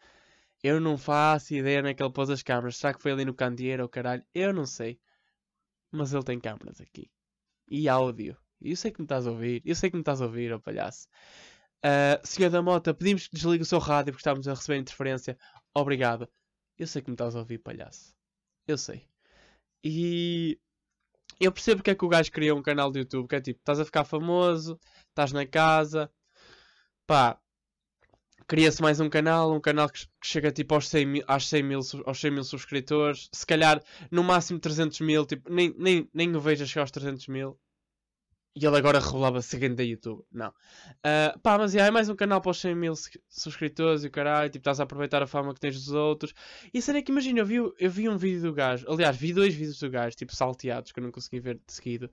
[0.62, 2.76] Eu não faço ideia onde é que ele pôs as câmaras.
[2.76, 4.24] Será que foi ali no candeeiro ou caralho?
[4.34, 5.00] Eu não sei.
[5.90, 7.10] Mas ele tem câmaras aqui.
[7.68, 8.36] E áudio.
[8.60, 9.62] Eu sei que me estás a ouvir.
[9.64, 11.08] Eu sei que me estás a ouvir, ó palhaço.
[11.84, 15.36] Uh, senhor da Mota, pedimos que desligue o seu rádio porque estamos a receber interferência.
[15.74, 16.28] Obrigado.
[16.78, 18.14] Eu sei que me estás a ouvir, palhaço.
[18.66, 19.06] Eu sei.
[19.82, 20.58] E
[21.40, 23.60] eu percebo que é que o gajo criou um canal de YouTube que é tipo,
[23.60, 26.10] estás a ficar famoso, estás na casa,
[27.06, 27.38] pá,
[28.46, 31.80] cria-se mais um canal, um canal que, chega tipo aos 100 mil, aos 100 mil,
[32.06, 36.40] aos 100 mil subscritores, se calhar no máximo 300 mil, tipo, nem, nem, nem o
[36.40, 37.58] vejo chegar aos 300 mil.
[38.56, 40.24] E ele agora revelava seguinte da YouTube.
[40.32, 40.50] Não.
[40.50, 42.94] Uh, pá, mas yeah, é mais um canal para os 100 mil
[43.28, 44.48] subscritores e o caralho.
[44.48, 46.32] Tipo, estás a aproveitar a fama que tens dos outros.
[46.72, 48.86] E será que imagina, eu vi, eu vi um vídeo do gajo.
[48.88, 52.08] Aliás, vi dois vídeos do gajo, tipo, salteados, que eu não consegui ver de seguido.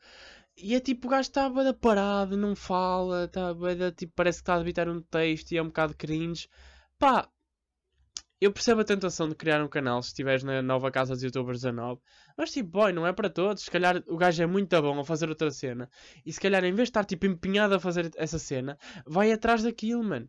[0.58, 3.54] E é tipo, o gajo está bem parado, não fala, está
[3.96, 6.48] tipo, parece que está a debitar um texto e é um bocado cringe.
[6.98, 7.30] Pá,
[8.42, 11.62] eu percebo a tentação de criar um canal se estiveres na nova casa dos youtubers
[11.62, 12.02] 19.
[12.36, 13.64] Mas tipo, boy, não é para todos.
[13.64, 15.88] Se calhar o gajo é muito bom a fazer outra cena.
[16.26, 19.62] E se calhar em vez de estar tipo empenhado a fazer essa cena, vai atrás
[19.62, 20.28] daquilo, mano.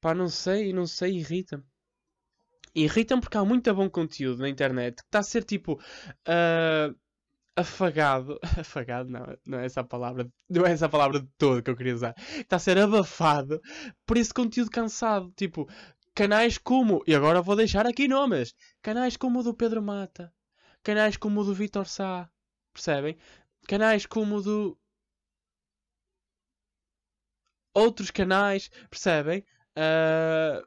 [0.00, 1.64] Pá, não sei, não sei, irrita-me.
[2.72, 5.80] Irrita-me porque há muito bom conteúdo na internet que está a ser tipo.
[6.28, 6.94] Uh,
[7.56, 8.38] afagado.
[8.60, 10.30] Afagado, não, não é essa a palavra.
[10.48, 12.14] Não é essa a palavra de todo que eu queria usar.
[12.38, 13.60] Está a ser abafado
[14.06, 15.32] por esse conteúdo cansado.
[15.34, 15.66] Tipo,
[16.16, 20.32] Canais como, e agora vou deixar aqui nomes, canais como o do Pedro Mata,
[20.82, 22.30] canais como o do Vitor Sá,
[22.72, 23.18] percebem?
[23.68, 24.78] Canais como o do.
[27.74, 29.44] Outros canais, percebem?
[29.76, 30.66] Uh,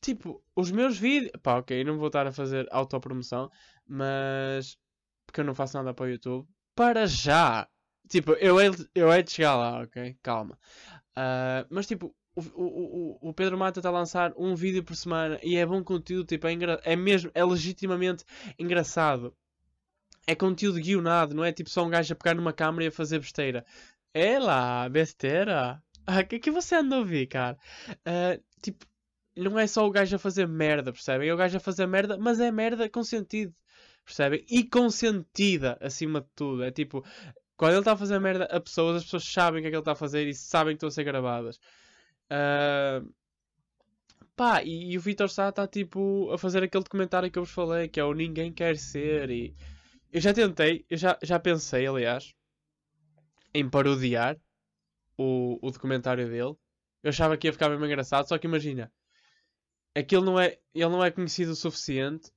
[0.00, 1.30] tipo, os meus vídeos.
[1.40, 3.48] Pá, ok, não vou estar a fazer autopromoção,
[3.86, 4.76] mas.
[5.24, 6.48] Porque eu não faço nada para o YouTube.
[6.74, 7.68] Para já!
[8.08, 10.18] Tipo, eu hei, eu hei de chegar lá, ok?
[10.20, 10.58] Calma.
[11.16, 15.38] Uh, mas tipo, o, o, o, Pedro Mata está a lançar um vídeo por semana
[15.42, 18.24] e é bom conteúdo, tipo, é, é mesmo, é legitimamente
[18.58, 19.34] engraçado.
[20.26, 22.92] É conteúdo guionado, não é tipo só um gajo a pegar numa câmera e a
[22.92, 23.64] fazer besteira.
[24.12, 25.82] É lá, besteira.
[26.06, 27.58] Ah, o que é que você anda a ouvir, cara?
[27.90, 28.86] Uh, tipo,
[29.36, 31.28] não é só o gajo a fazer merda, percebem?
[31.28, 33.54] É o gajo a fazer merda, mas é merda com sentido,
[34.04, 34.44] percebem?
[34.48, 36.64] E consentida, acima de tudo.
[36.64, 37.04] É tipo,
[37.56, 39.76] quando ele está a fazer merda a pessoas, as pessoas sabem o que é que
[39.76, 41.58] ele está a fazer e sabem que estão a ser gravadas.
[42.30, 43.12] Uh,
[44.36, 47.52] pá, e, e o Vitor Sá está tipo a fazer aquele documentário que eu vos
[47.52, 49.30] falei, que é o Ninguém Quer Ser.
[49.30, 49.54] E
[50.12, 52.34] eu já tentei, eu já, já pensei, aliás,
[53.52, 54.36] em parodiar
[55.16, 56.56] o, o documentário dele.
[57.02, 58.90] Eu achava que ia ficar mesmo engraçado, só que imagina,
[59.94, 62.30] aquilo não é, ele não é conhecido o suficiente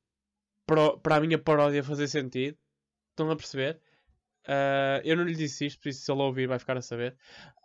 [0.65, 2.57] para, para a minha paródia fazer sentido.
[3.11, 3.81] Estão a perceber?
[4.47, 7.15] Uh, eu não lhe disse isto, por isso se ele ouvir vai ficar a saber.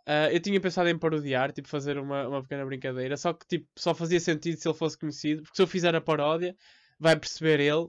[0.01, 3.67] Uh, eu tinha pensado em parodiar, tipo, fazer uma, uma pequena brincadeira, só que tipo,
[3.77, 6.55] só fazia sentido se ele fosse conhecido, porque se eu fizer a paródia,
[6.99, 7.87] vai perceber ele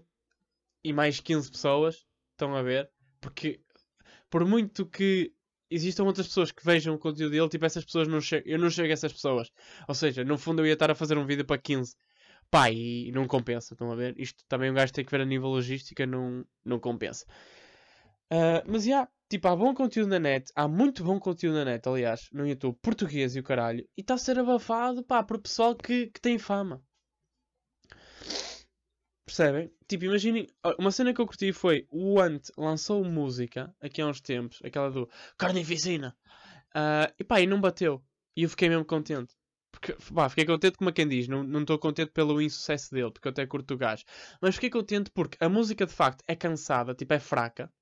[0.84, 2.88] e mais 15 pessoas, estão a ver?
[3.20, 3.60] Porque
[4.30, 5.32] por muito que
[5.70, 8.70] existam outras pessoas que vejam o conteúdo dele, tipo, essas pessoas não chegam, eu não
[8.70, 9.50] chego a essas pessoas.
[9.88, 11.96] Ou seja, no fundo eu ia estar a fazer um vídeo para 15.
[12.50, 14.14] Pá, e não compensa, estão a ver?
[14.18, 17.26] Isto também um gajo tem que ver a nível logística, não, não compensa.
[18.32, 21.64] Uh, mas já, yeah, tipo, há bom conteúdo na net, há muito bom conteúdo na
[21.64, 25.38] net, aliás, no YouTube, português e o caralho, e está a ser abafado, pá, o
[25.38, 26.82] pessoal que, que tem fama.
[29.26, 29.72] Percebem?
[29.88, 30.46] Tipo, imaginem,
[30.78, 34.90] uma cena que eu curti foi o Ant lançou música aqui há uns tempos, aquela
[34.90, 35.08] do
[35.38, 36.14] Carnificina,
[36.76, 38.02] uh, e pá, e não bateu.
[38.36, 39.34] E eu fiquei mesmo contente.
[39.70, 43.32] Porque, pá, fiquei contente como quem diz, não estou contente pelo insucesso dele, porque eu
[43.32, 44.04] até curto o gajo.
[44.40, 47.72] Mas fiquei contente porque a música de facto é cansada, tipo, é fraca.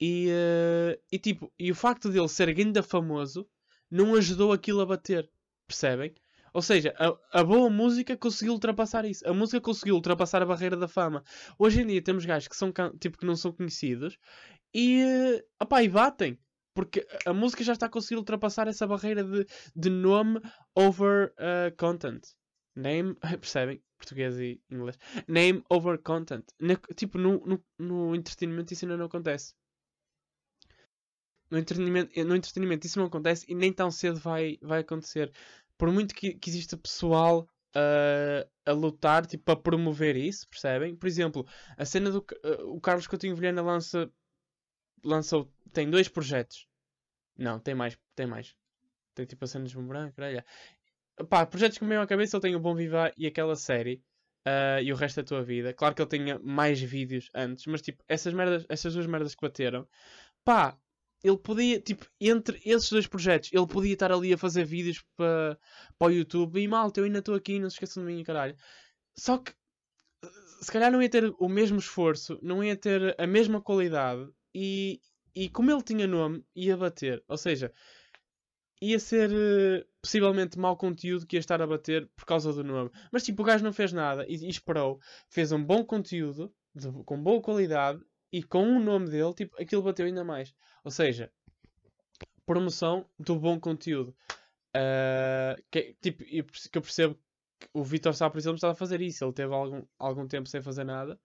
[0.00, 3.48] E, uh, e tipo, e o facto dele ser ainda famoso
[3.90, 5.30] não ajudou aquilo a bater.
[5.66, 6.14] Percebem?
[6.52, 9.28] Ou seja, a, a, boa música conseguiu ultrapassar isso.
[9.28, 11.22] A música conseguiu ultrapassar a barreira da fama.
[11.58, 14.18] Hoje em dia temos gajos que são tipo que não são conhecidos
[14.72, 16.38] e, uh, opá, e batem.
[16.74, 20.40] Porque a música já está a conseguir ultrapassar essa barreira de, de nome
[20.74, 22.22] over uh, content.
[22.74, 23.82] Name, percebem?
[23.96, 24.98] Português e inglês.
[25.26, 26.44] Name over content.
[26.60, 29.54] Na, tipo, no, no, no entretenimento isso ainda não acontece
[31.50, 35.32] no entretenimento, no entretenimento isso não acontece e nem tão cedo vai, vai acontecer.
[35.78, 40.96] Por muito que, que exista pessoal uh, a lutar tipo, para promover isso, percebem?
[40.96, 44.10] Por exemplo, a cena do uh, o Carlos Coutinho Vilhena lança,
[45.04, 46.66] lançou, tem dois projetos.
[47.38, 48.54] Não, tem mais, tem mais.
[49.14, 50.44] Tem tipo a cena de branco, olha.
[51.28, 54.02] Pá, projetos que me vêm à cabeça, ele tem o Bom Vivar e aquela série.
[54.46, 55.74] Uh, e o resto da tua vida.
[55.74, 59.40] Claro que ele tinha mais vídeos antes, mas tipo, essas merdas, essas duas merdas que
[59.40, 59.88] bateram,
[60.44, 60.78] pá,
[61.26, 65.58] ele podia, tipo, entre esses dois projetos, ele podia estar ali a fazer vídeos para,
[65.98, 68.56] para o YouTube e malta, eu ainda estou aqui, não se esqueçam de mim, caralho.
[69.16, 69.52] Só que
[70.60, 75.00] se calhar não ia ter o mesmo esforço, não ia ter a mesma qualidade e,
[75.34, 77.22] e como ele tinha nome, ia bater.
[77.28, 77.72] Ou seja,
[78.80, 82.90] ia ser uh, possivelmente mau conteúdo que ia estar a bater por causa do nome.
[83.10, 86.90] Mas tipo, o gajo não fez nada e, e esperou, fez um bom conteúdo, de,
[87.04, 88.00] com boa qualidade
[88.32, 90.54] e com o nome dele, tipo, aquilo bateu ainda mais.
[90.86, 91.32] Ou seja,
[92.46, 94.14] promoção do bom conteúdo.
[94.68, 97.18] Uh, que, tipo, que eu percebo
[97.58, 99.24] que o Vitor Sá, por exemplo, está a fazer isso.
[99.24, 101.18] Ele teve algum, algum tempo sem fazer nada.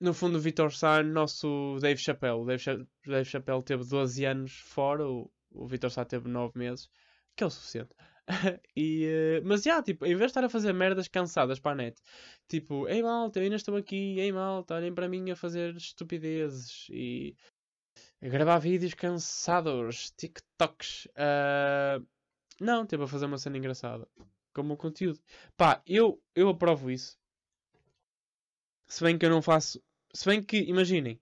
[0.00, 2.40] No fundo, o Vitor Sá é nosso Dave Chappelle.
[2.40, 2.64] O Dave,
[3.06, 6.90] Dave Chappelle teve 12 anos fora, o, o Vitor Sá teve 9 meses,
[7.36, 7.94] que é o suficiente.
[8.76, 11.72] e, uh, mas já, yeah, tipo, em vez de estar a fazer merdas cansadas para
[11.72, 12.02] a net,
[12.48, 16.88] tipo, ei malta, eu ainda estou aqui, ei malta, olhem para mim a fazer estupidezes
[16.90, 17.36] e
[18.28, 21.06] gravar vídeos cansados, TikToks.
[21.06, 22.06] Uh,
[22.60, 24.08] não, teve a fazer uma cena engraçada.
[24.52, 25.20] Como conteúdo.
[25.56, 27.18] Pá, eu, eu aprovo isso.
[28.86, 29.82] Se bem que eu não faço.
[30.12, 31.20] Se bem que, imaginem,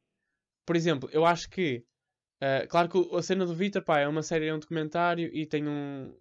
[0.66, 1.84] por exemplo, eu acho que.
[2.42, 5.46] Uh, claro que a cena do Vitor, pá, é uma série, é um documentário e
[5.46, 6.12] tem um,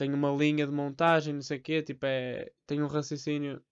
[0.00, 3.62] tem uma linha de montagem, não sei o quê, tipo, é, tem um raciocínio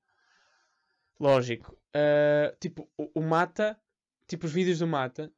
[1.19, 1.75] lógico.
[1.97, 3.81] Uh, tipo, o, o, Mata,
[4.27, 5.33] tipo, os vídeos do Mata,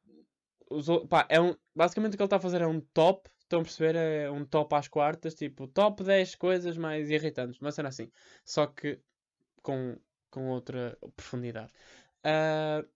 [0.71, 3.61] os, pá, é um, basicamente o que ele está a fazer é um top, estão
[3.61, 3.95] a perceber?
[3.95, 8.11] É um top às quartas, tipo, top 10 coisas mais irritantes, mas cena assim,
[8.45, 8.99] só que
[9.61, 9.97] com,
[10.29, 11.71] com outra profundidade.
[12.25, 12.87] Uh,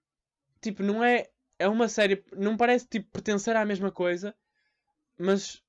[0.61, 1.27] tipo, não é,
[1.59, 4.35] é uma série, não parece, tipo, pertencer à mesma coisa,
[5.17, 5.61] mas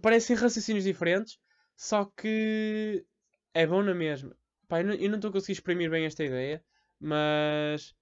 [0.00, 1.38] parecem raciocínios diferentes,
[1.76, 3.04] só que
[3.52, 4.36] é bom na mesma.
[4.68, 6.64] Pá, eu não estou a conseguir exprimir bem esta ideia,
[6.98, 7.94] mas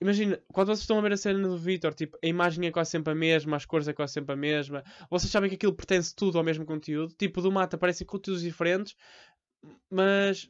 [0.00, 2.90] Imagina, quando vocês estão a ver a cena do Vitor, tipo, a imagem é quase
[2.90, 4.84] sempre a mesma, as cores é quase sempre a mesma.
[5.10, 7.14] Vocês sabem que aquilo pertence tudo ao mesmo conteúdo.
[7.14, 8.94] Tipo, do mata aparecem conteúdos diferentes,
[9.90, 10.48] mas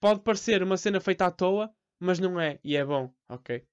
[0.00, 2.58] pode parecer uma cena feita à toa, mas não é.
[2.64, 3.64] E é bom, ok.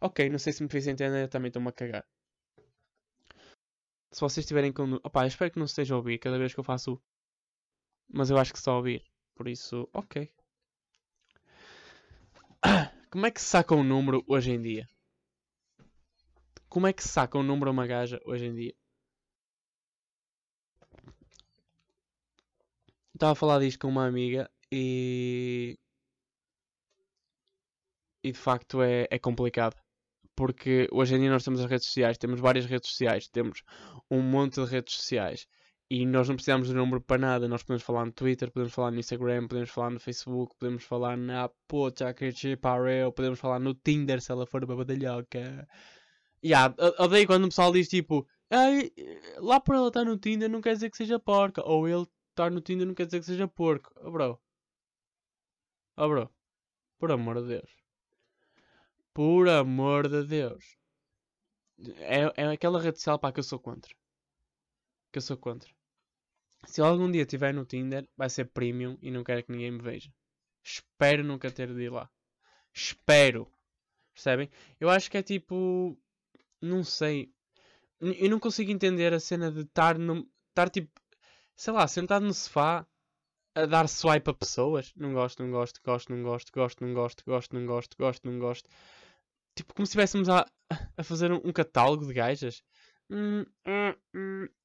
[0.00, 2.04] Ok, não sei se me fiz entender, também estou-me a cagar.
[4.10, 4.94] Se vocês tiverem com.
[5.04, 7.00] Opá, espero que não esteja a ouvir cada vez que eu faço.
[8.08, 9.04] Mas eu acho que a ouvir.
[9.34, 10.32] Por isso, ok.
[13.10, 14.86] Como é que se saca um número hoje em dia?
[16.68, 18.74] Como é que se saca um número a uma gaja hoje em dia?
[23.14, 25.78] Estava a falar disto com uma amiga e.
[28.22, 29.74] E de facto é, é complicado.
[30.36, 33.62] Porque hoje em dia nós temos as redes sociais, temos várias redes sociais, temos
[34.10, 35.48] um monte de redes sociais
[35.90, 37.48] e nós não precisamos de número para nada.
[37.48, 41.16] Nós podemos falar no Twitter, podemos falar no Instagram, podemos falar no Facebook, podemos falar
[41.16, 41.50] na
[42.60, 45.66] pareu, podemos falar no Tinder se ela for uma badalhoca.
[46.44, 48.92] Yeah, odeio quando o pessoal diz tipo, Ei,
[49.38, 51.62] lá por ela estar no Tinder não quer dizer que seja porca.
[51.64, 53.92] Ou ele estar no Tinder não quer dizer que seja porco.
[53.96, 54.40] Oh bro.
[55.96, 56.30] Oh bro.
[56.98, 57.70] Por amor de Deus.
[59.14, 60.76] Por amor de Deus.
[61.98, 63.94] É, é aquela rede social para que eu sou contra.
[65.12, 65.77] Que eu sou contra.
[66.66, 69.82] Se algum dia estiver no Tinder, vai ser premium e não quero que ninguém me
[69.82, 70.12] veja.
[70.62, 72.10] Espero nunca ter de ir lá.
[72.74, 73.50] Espero.
[74.12, 74.50] Percebem?
[74.80, 75.96] Eu acho que é tipo.
[76.60, 77.32] Não sei.
[78.00, 80.28] Eu não consigo entender a cena de estar no.
[80.50, 80.90] Estar tipo.
[81.56, 82.86] Sei lá, sentado no sofá
[83.54, 84.92] a dar swipe a pessoas.
[84.96, 88.38] Não gosto, não gosto, gosto, não gosto, gosto, não gosto, gosto, não gosto, gosto, não
[88.38, 88.68] gosto.
[89.54, 90.46] Tipo, como se estivéssemos a,
[90.96, 92.62] a fazer um, um catálogo de gajas.
[93.10, 93.94] Hum, hum,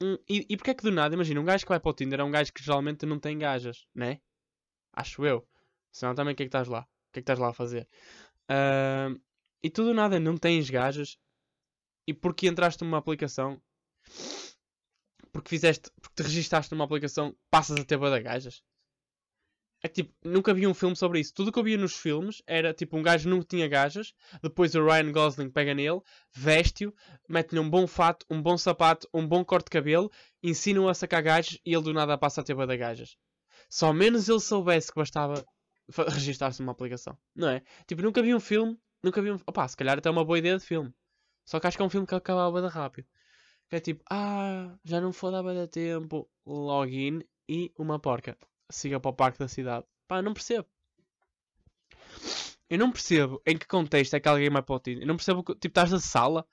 [0.01, 1.93] hum, e, e porque é que do nada, imagina, um gajo que vai para o
[1.93, 4.19] Tinder é um gajo que geralmente não tem gajas, né?
[4.93, 5.47] Acho eu.
[5.91, 6.81] Senão também o que é que estás lá?
[6.81, 7.87] O que é que estás lá a fazer?
[8.49, 9.19] Uh,
[9.63, 11.17] e tu do nada não tens gajas
[12.07, 13.61] e porque entraste numa aplicação
[15.31, 18.63] porque fizeste, porque te registaste numa aplicação, passas a ter boa gajas.
[19.85, 21.33] É tipo, nunca vi um filme sobre isso.
[21.33, 24.85] Tudo que eu via nos filmes era tipo um gajo nunca tinha gajas, depois o
[24.85, 25.99] Ryan Gosling pega nele,
[26.31, 26.95] veste-o,
[27.27, 30.09] mete-lhe um bom fato, um bom sapato, um bom corte de cabelo,
[30.41, 33.17] ensina-o a sacar gajas e ele do nada passa a ter da gajas.
[33.69, 35.45] Só menos ele soubesse que bastava
[36.07, 37.61] registar-se numa aplicação, não é?
[37.85, 39.39] Tipo, nunca vi um filme, nunca vi um.
[39.45, 40.93] Opá, se calhar até uma boa ideia de filme.
[41.43, 43.05] Só que acho que é um filme que acabava bem rápido.
[43.69, 48.37] Que é tipo, ah, já não foi dar bem tempo, login e uma porca
[48.69, 49.85] siga para o parque da cidade.
[50.07, 50.67] Pá, não percebo.
[52.69, 55.03] Eu não percebo em que contexto é que alguém vai para o Tinder.
[55.03, 56.45] Eu não percebo, tipo, estás na sala.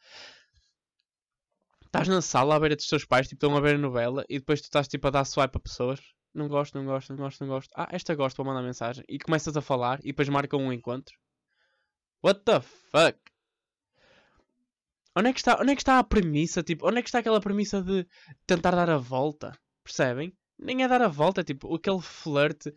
[1.87, 4.39] Estás na sala à beira dos teus pais, tipo, estão a ver a novela e
[4.39, 6.01] depois tu estás, tipo, a dar swipe a pessoas.
[6.33, 7.73] Não gosto, não gosto, não gosto, não gosto.
[7.75, 9.05] Ah, esta gosto, vou mandar mensagem.
[9.09, 11.17] E começas a falar e depois marcam um encontro.
[12.23, 13.19] What the fuck?
[15.17, 16.63] Onde é que está, onde é que está a premissa?
[16.63, 18.07] Tipo, onde é que está aquela premissa de
[18.47, 19.59] tentar dar a volta?
[19.83, 20.33] Percebem?
[20.61, 22.73] Nem é dar a volta, é tipo aquele flerte,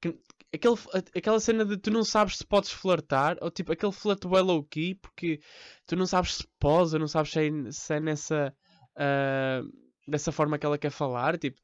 [0.00, 0.16] que,
[0.54, 0.74] aquele,
[1.16, 4.64] aquela cena de tu não sabes se podes flertar, ou tipo aquele flerte well low
[4.64, 5.40] key, porque
[5.86, 8.54] tu não sabes se posa, não sabes se é, se é nessa
[8.96, 11.60] uh, dessa forma que ela quer falar, tipo.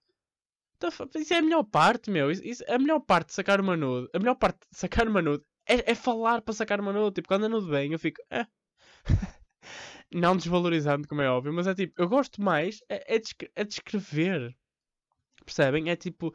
[1.14, 2.28] Isso é a melhor parte, meu.
[2.30, 5.22] Isso, isso, a melhor parte de sacar uma nude, a melhor parte de sacar uma
[5.22, 7.14] nude é, é falar para sacar uma nude.
[7.14, 8.20] Tipo, quando a nude vem, eu fico.
[8.30, 8.46] Eh.
[10.12, 13.20] não desvalorizando, como é óbvio, mas é tipo, eu gosto mais é, é,
[13.56, 14.54] é descrever.
[15.44, 15.90] Percebem?
[15.90, 16.34] É tipo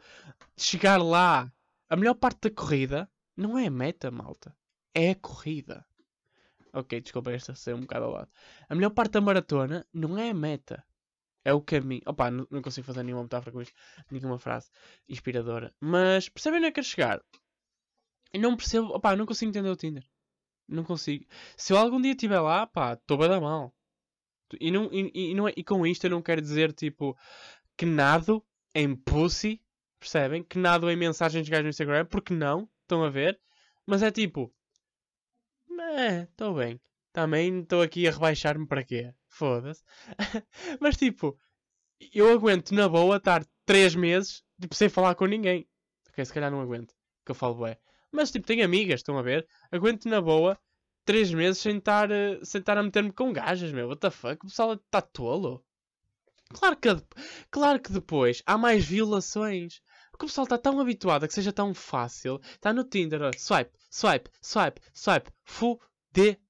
[0.56, 1.52] chegar lá.
[1.88, 4.54] A melhor parte da corrida não é a meta, malta.
[4.94, 5.86] É a corrida.
[6.72, 8.30] Ok, desculpa esta ser um bocado ao lado.
[8.68, 10.84] A melhor parte da maratona não é a meta.
[11.44, 12.02] É o caminho.
[12.06, 13.74] Opa, não, consigo fazer nenhuma metáfora com isto.
[14.10, 14.70] Nenhuma frase
[15.08, 15.74] inspiradora.
[15.80, 17.22] Mas percebem onde é que quero chegar?
[18.32, 18.88] Eu não percebo.
[18.88, 20.04] Opa, não consigo entender o Tinder.
[20.68, 21.24] Não consigo.
[21.56, 23.74] Se eu algum dia estiver lá, pá, estou bem da mal.
[24.60, 27.16] E, não, e, e, não é, e com isto eu não quero dizer tipo
[27.76, 29.60] que nado em pussy,
[29.98, 30.42] percebem?
[30.42, 33.38] Que nada em mensagens de gajos no Instagram, porque não, estão a ver?
[33.86, 34.52] Mas é tipo,
[36.22, 36.80] estou bem.
[37.12, 39.12] Também estou aqui a rebaixar-me para quê?
[39.28, 39.82] Foda-se.
[40.80, 41.38] Mas tipo,
[42.14, 45.68] eu aguento na boa estar 3 meses tipo, sem falar com ninguém.
[46.08, 47.78] Ok, se calhar não aguento, que eu falo é.
[48.12, 49.46] Mas tipo, tenho amigas, estão a ver?
[49.70, 50.58] Aguento na boa
[51.04, 53.88] 3 meses sem estar, eh, sem estar a meter-me com gajas, meu.
[53.88, 54.44] What the fuck?
[54.44, 55.64] O pessoal está tolo.
[56.52, 56.88] Claro que,
[57.50, 59.80] claro que depois há mais violações.
[60.10, 62.40] Porque o pessoal está tão habituado a que seja tão fácil.
[62.42, 65.30] Está no Tinder, swipe, swipe, swipe, swipe.
[65.44, 66.40] Fuder.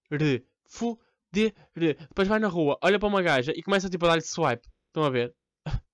[0.67, 1.55] Fuder.
[1.75, 4.67] Depois vai na rua, olha para uma gaja e começa tipo a dar-lhe swipe.
[4.87, 5.35] Estão a ver?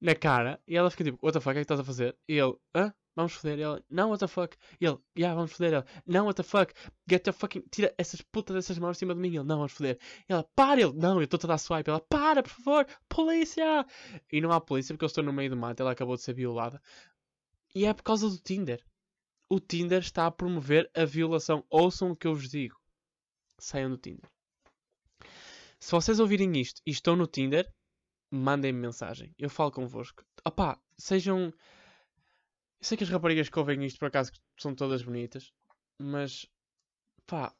[0.00, 0.60] na cara.
[0.66, 2.16] E ela fica tipo, what the fuck, o que é que estás a fazer?
[2.28, 2.92] E ele, hã?
[3.16, 3.58] Vamos foder.
[3.58, 4.56] Ela, não, what the fuck.
[4.80, 5.72] Ele, yeah, vamos foder.
[5.72, 6.72] Ela, não, what the fuck.
[7.08, 7.62] Get the fucking.
[7.72, 9.28] Tira essas putas dessas mãos de cima de mim.
[9.28, 9.98] Ele, não, vamos foder.
[10.28, 10.80] Ela, para.
[10.80, 11.90] Ele, não, eu estou a dar swipe.
[11.90, 13.84] Ela, para, por favor, polícia.
[14.30, 15.80] E não há polícia porque eu estou no meio do mato.
[15.80, 16.80] Ela acabou de ser violada.
[17.74, 18.84] E é por causa do Tinder.
[19.48, 21.64] O Tinder está a promover a violação.
[21.70, 22.76] Ouçam o que eu vos digo.
[23.58, 24.30] Saiam do Tinder.
[25.78, 27.70] Se vocês ouvirem isto e estão no Tinder,
[28.30, 29.34] mandem-me mensagem.
[29.38, 30.24] Eu falo convosco.
[30.44, 31.52] Opá, sejam.
[32.80, 35.52] Eu sei que as raparigas que ouvem isto por acaso são todas bonitas,
[35.98, 36.46] mas
[37.26, 37.54] pá,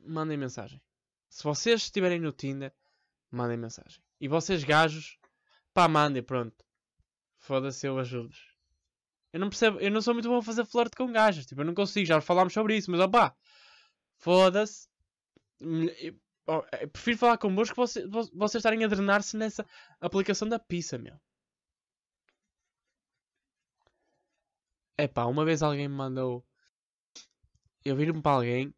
[0.00, 0.80] mandem mensagem.
[1.28, 2.72] Se vocês estiverem no Tinder,
[3.30, 4.02] mandem mensagem.
[4.20, 5.18] E vocês gajos,
[5.72, 6.64] pá, mandem, pronto.
[7.38, 8.34] Foda-se, eu ajudo
[9.32, 11.64] Eu não percebo, eu não sou muito bom a fazer flerte com gajas, tipo, eu
[11.64, 13.34] não consigo, já falámos sobre isso, mas opá,
[14.18, 14.88] foda-se.
[16.46, 19.64] Oh, prefiro falar convosco vocês, vocês estarem a drenar-se nessa
[20.00, 21.18] aplicação da pizza, meu.
[24.96, 26.44] É pá, uma vez alguém me mandou.
[27.84, 28.74] Eu viro-me para alguém.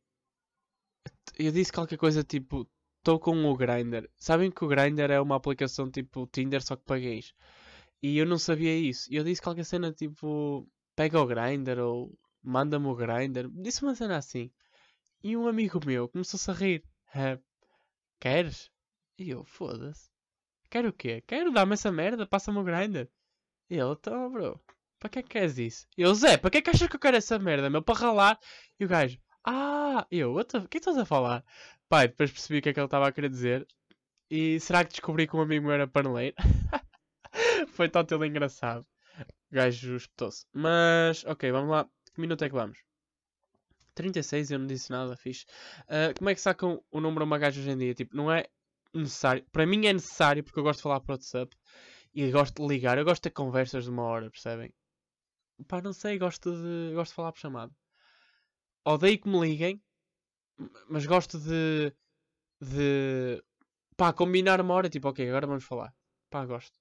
[1.38, 2.68] Eu disse qualquer coisa tipo.
[2.98, 4.08] Estou com o Grindr.
[4.16, 7.34] Sabem que o Grindr é uma aplicação tipo Tinder, só que gays.
[8.02, 9.12] E eu não sabia isso.
[9.12, 10.68] E eu disse qualquer cena tipo.
[10.96, 13.50] Pega o Grindr ou manda-me o Grindr.
[13.50, 14.50] Disse uma cena assim.
[15.22, 16.84] E um amigo meu começou-se a rir.
[18.20, 18.70] Queres?
[19.18, 20.10] E eu, foda-se.
[20.70, 21.22] Quero o quê?
[21.26, 23.08] Quero dar-me essa merda, passa-me o grinder.
[23.70, 24.60] E ele, então, bro,
[25.04, 25.86] para que é que queres isso?
[25.98, 27.82] Eu, Zé, para que é que achas que eu quero essa merda, meu?
[27.82, 28.40] Para ralar?
[28.80, 31.44] E o gajo, ah, eu, o que é que estás a falar?
[31.90, 33.66] Pai, depois percebi o que é que ele estava a querer dizer.
[34.30, 36.34] E será que descobri que um amigo meu era paneleiro?
[37.68, 38.86] Foi totalmente engraçado.
[39.52, 40.46] O gajo espetou-se.
[40.54, 41.86] Mas, ok, vamos lá.
[42.14, 42.78] Que minuto é que vamos?
[43.94, 45.44] 36 eu não disse nada, fixe.
[45.82, 47.92] Uh, como é que sacam o número a uma gaja hoje em dia?
[47.92, 48.46] Tipo, não é
[48.94, 49.44] necessário.
[49.52, 51.54] Para mim é necessário porque eu gosto de falar por WhatsApp
[52.14, 52.96] e gosto de ligar.
[52.96, 54.72] Eu gosto de ter conversas de uma hora, percebem?
[55.68, 57.74] Pá, não sei, gosto de, gosto de falar por chamado.
[58.84, 59.82] Odeio que me liguem,
[60.88, 61.92] mas gosto de.
[62.60, 63.42] de.
[63.96, 64.90] pá, combinar uma hora.
[64.90, 65.94] Tipo, ok, agora vamos falar.
[66.30, 66.74] Pá, gosto.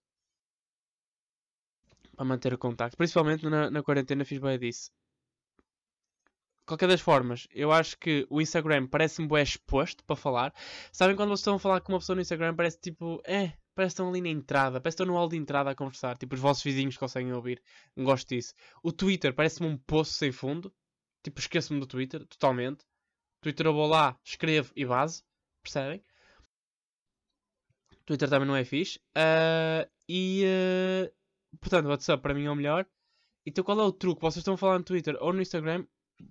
[2.16, 2.98] Para manter o contacto.
[2.98, 4.92] Principalmente na, na quarentena fiz bem disso
[6.66, 10.54] qualquer das formas, eu acho que o Instagram parece-me bem exposto para falar.
[10.92, 13.96] Sabem quando vocês estão a falar com uma pessoa no Instagram, parece tipo, é, parece
[13.96, 16.18] que estão ali na entrada, parece que estão no hall de entrada a conversar.
[16.18, 17.62] Tipo, os vossos vizinhos conseguem ouvir.
[17.96, 18.54] Não gosto disso.
[18.82, 20.74] O Twitter parece-me um poço sem fundo.
[21.24, 22.86] Tipo, esqueço-me do Twitter, totalmente.
[23.42, 25.24] Twitter eu vou lá, escrevo e base.
[25.62, 26.04] Percebem?
[28.06, 29.00] Twitter também não é fixe.
[29.18, 32.86] Uh, e, uh, portanto, WhatsApp para mim é o melhor.
[33.46, 34.22] Então qual é o truque?
[34.22, 35.86] Vocês estão a falar no Twitter ou no Instagram?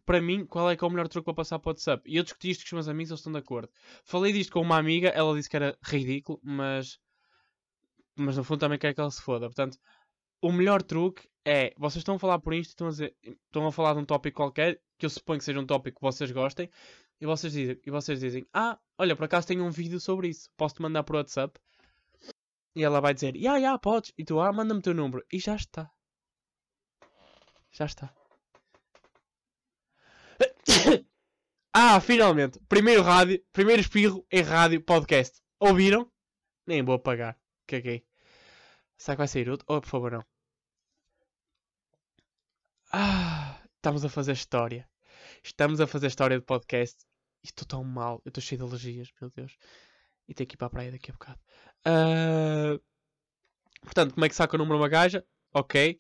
[0.05, 2.03] para mim, qual é que é o melhor truque para passar para o WhatsApp?
[2.07, 3.71] E eu discuti isto com os meus amigos, eles estão de acordo.
[4.05, 6.99] Falei disto com uma amiga, ela disse que era ridículo, mas.
[8.17, 9.47] Mas no fundo também quer que ela se foda.
[9.47, 9.79] Portanto,
[10.43, 11.73] o melhor truque é.
[11.79, 14.37] Vocês estão a falar por isto, estão a, dizer, estão a falar de um tópico
[14.37, 16.71] qualquer, que eu suponho que seja um tópico que vocês gostem,
[17.21, 20.51] e vocês dizem, e vocês dizem Ah, olha, por acaso tenho um vídeo sobre isso,
[20.57, 21.59] posso-te mandar por WhatsApp?
[22.75, 24.13] E ela vai dizer, yeah, yeah, podes.
[24.17, 25.25] E tu, ah, manda-me teu número.
[25.31, 25.91] E já está.
[27.71, 28.15] Já está.
[31.75, 32.59] ah, finalmente.
[32.69, 35.43] Primeiro rádio, primeiro espirro em rádio podcast.
[35.61, 36.11] Ouviram?
[36.67, 37.42] Nem vou apagar.
[37.73, 38.05] Caguei.
[38.99, 39.65] Será que vai sair outro?
[39.67, 40.25] Oh, por favor, não.
[42.93, 44.87] Ah, estamos a fazer história.
[45.43, 46.99] Estamos a fazer história de podcast.
[47.43, 48.21] Estou tão mal.
[48.27, 49.57] Eu estou cheio de alergias, meu Deus.
[50.29, 51.41] E tenho que ir para a praia daqui a bocado.
[51.87, 52.79] Uh...
[53.81, 55.25] Portanto, como é que saca o número uma gaja?
[55.55, 55.99] Ok.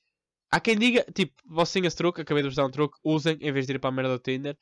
[0.50, 3.50] Há quem diga, tipo, você esse truque, acabei de vos dar um truque, usem em
[3.50, 4.58] vez de ir para a merda do Tinder.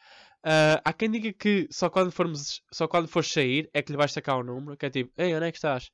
[0.46, 3.98] Uh, há quem diga que só quando, formos, só quando for sair é que lhe
[3.98, 5.90] vais sacar o número, que é tipo, ei, onde é que estás?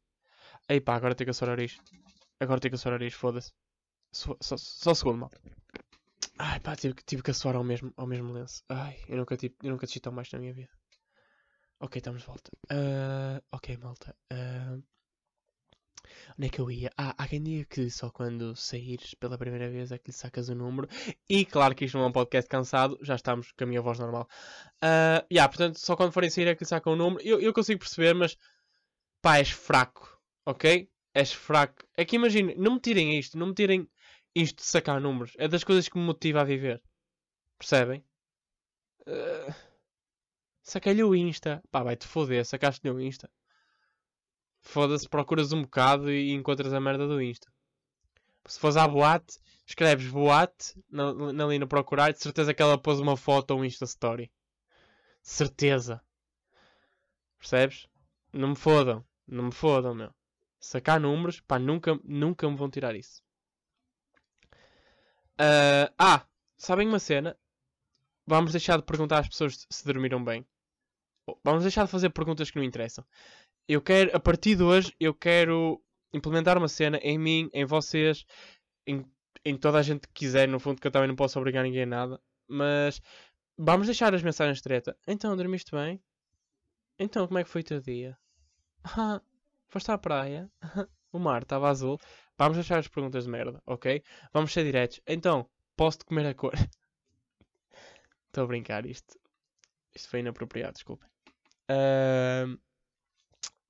[0.69, 1.83] Ei pá, agora tenho que assorar isto.
[2.41, 3.53] Agora tenho que assorar isto, foda-se.
[4.13, 5.31] Só, só, só segundo, mal.
[6.39, 8.63] Ai pá, tive, tive que assoar ao mesmo, ao mesmo lenço.
[8.69, 10.71] Ai, eu nunca, tive, eu nunca tão mais na minha vida.
[11.81, 12.51] Ok, estamos de volta.
[12.73, 14.15] Uh, ok, malta.
[14.33, 14.83] Uh,
[16.39, 16.91] Onde é que eu ia?
[16.97, 20.49] Ah, há quem diga que só quando saíres pela primeira vez é que lhe sacas
[20.49, 20.89] o número.
[21.29, 23.99] E claro que isto não é um podcast cansado, já estamos com a minha voz
[23.99, 24.29] normal.
[24.83, 27.23] Uh, yeah, portanto, só quando forem sair é que lhe sacam o número.
[27.27, 28.37] Eu, eu consigo perceber, mas
[29.23, 30.16] pá, és fraco,
[30.47, 30.91] ok?
[31.15, 31.85] És fraco.
[31.97, 33.89] É que imagina, não me tirem isto, não me tirem
[34.35, 35.35] isto de sacar números.
[35.39, 36.83] É das coisas que me motiva a viver.
[37.59, 38.05] Percebem?
[39.07, 39.55] Uh,
[40.63, 41.63] Saquei-lhe o Insta.
[41.71, 43.31] Pá, vai-te foder, sacaste-lhe o Insta
[44.67, 47.49] foda-se, procuras um bocado e encontras a merda do Insta.
[48.47, 53.01] Se fores à boate, escreves boate na, na, no procurar, de certeza que ela pôs
[53.01, 54.31] uma foto ou um Insta Story.
[55.23, 56.01] Certeza.
[57.39, 57.89] Percebes?
[58.33, 59.05] Não me fodam.
[59.27, 60.15] Não me fodam, meu.
[60.67, 63.23] Sacar números, pá, nunca, nunca me vão tirar isso.
[65.39, 66.27] Uh, ah,
[66.59, 67.39] sabem uma cena?
[68.27, 70.45] Vamos deixar de perguntar às pessoas se dormiram bem.
[71.45, 73.05] Vamos deixar de fazer perguntas que não interessam.
[73.69, 75.81] Eu quero, a partir de hoje, eu quero
[76.13, 78.27] implementar uma cena em mim, em vocês,
[78.89, 79.05] em,
[79.45, 81.85] em toda a gente que quiser, no fundo, que eu também não posso obrigar ninguém
[81.85, 82.21] a nada.
[82.49, 83.01] Mas
[83.57, 84.99] vamos deixar as mensagens treta.
[85.07, 86.03] Então, dormiste bem?
[86.99, 88.19] Então, como é que foi o teu dia?
[88.99, 89.21] Ah,
[89.69, 90.51] foste à praia?
[91.13, 91.99] o mar estava azul.
[92.39, 94.03] Vamos deixar as perguntas de merda, ok?
[94.33, 95.01] Vamos ser diretos.
[95.07, 96.53] Então, posso-te comer a cor?
[98.29, 99.19] Estou a brincar, isto.
[99.95, 101.09] Isto foi inapropriado, desculpem.
[101.71, 102.59] Uh,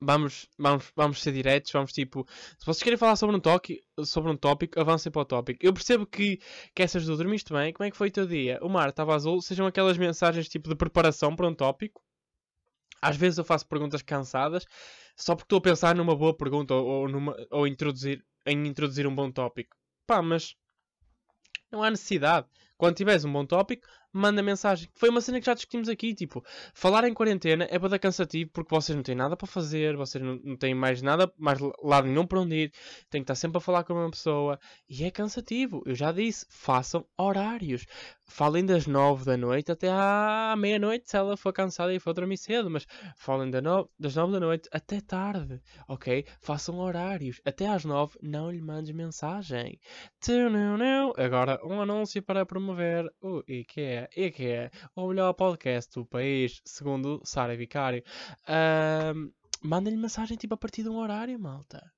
[0.01, 2.27] vamos, vamos, vamos ser diretos, vamos tipo.
[2.59, 5.65] Se vocês querem falar sobre um, toque, sobre um tópico, avancem para o tópico.
[5.65, 6.41] Eu percebo que,
[6.75, 8.59] que essas do dormiste bem, como é que foi o teu dia?
[8.61, 12.03] O mar estava azul, sejam aquelas mensagens tipo de preparação para um tópico.
[13.09, 14.67] Às vezes eu faço perguntas cansadas
[15.17, 19.07] só porque estou a pensar numa boa pergunta ou, ou, numa, ou introduzir, em introduzir
[19.07, 19.77] um bom tópico.
[20.07, 20.55] Pá, mas
[21.71, 22.47] não há necessidade.
[22.77, 23.87] Quando tiveres um bom tópico,
[24.17, 24.89] manda mensagem.
[24.95, 26.45] Foi uma cena que já discutimos aqui, tipo,
[26.75, 30.23] falar em quarentena é para dar cansativo porque vocês não têm nada para fazer, vocês
[30.23, 32.73] não, não têm mais nada, mais lado nenhum para onde ir,
[33.11, 34.59] têm que estar sempre a falar com uma pessoa
[34.89, 35.83] e é cansativo.
[35.87, 37.87] Eu já disse, façam horários.
[38.29, 42.37] Falem das nove da noite até à meia-noite se ela for cansada e for dormir
[42.37, 42.85] cedo, mas
[43.17, 43.89] falem da no...
[43.99, 46.27] das nove da noite até tarde, ok?
[46.41, 47.41] Façam horários.
[47.45, 49.79] Até às nove não lhe mandes mensagem.
[51.17, 56.61] Agora, um anúncio para promover o IKEA e que é o melhor podcast do país,
[56.65, 58.03] segundo Sara Vicário.
[58.43, 59.33] Uh,
[59.63, 61.93] Mandem-lhe mensagem tipo a partir de um horário, malta.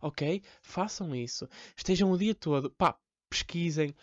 [0.00, 0.42] Ok?
[0.62, 1.48] Façam isso.
[1.76, 2.70] Estejam o dia todo.
[2.70, 2.96] Pá,
[3.28, 3.94] pesquisem.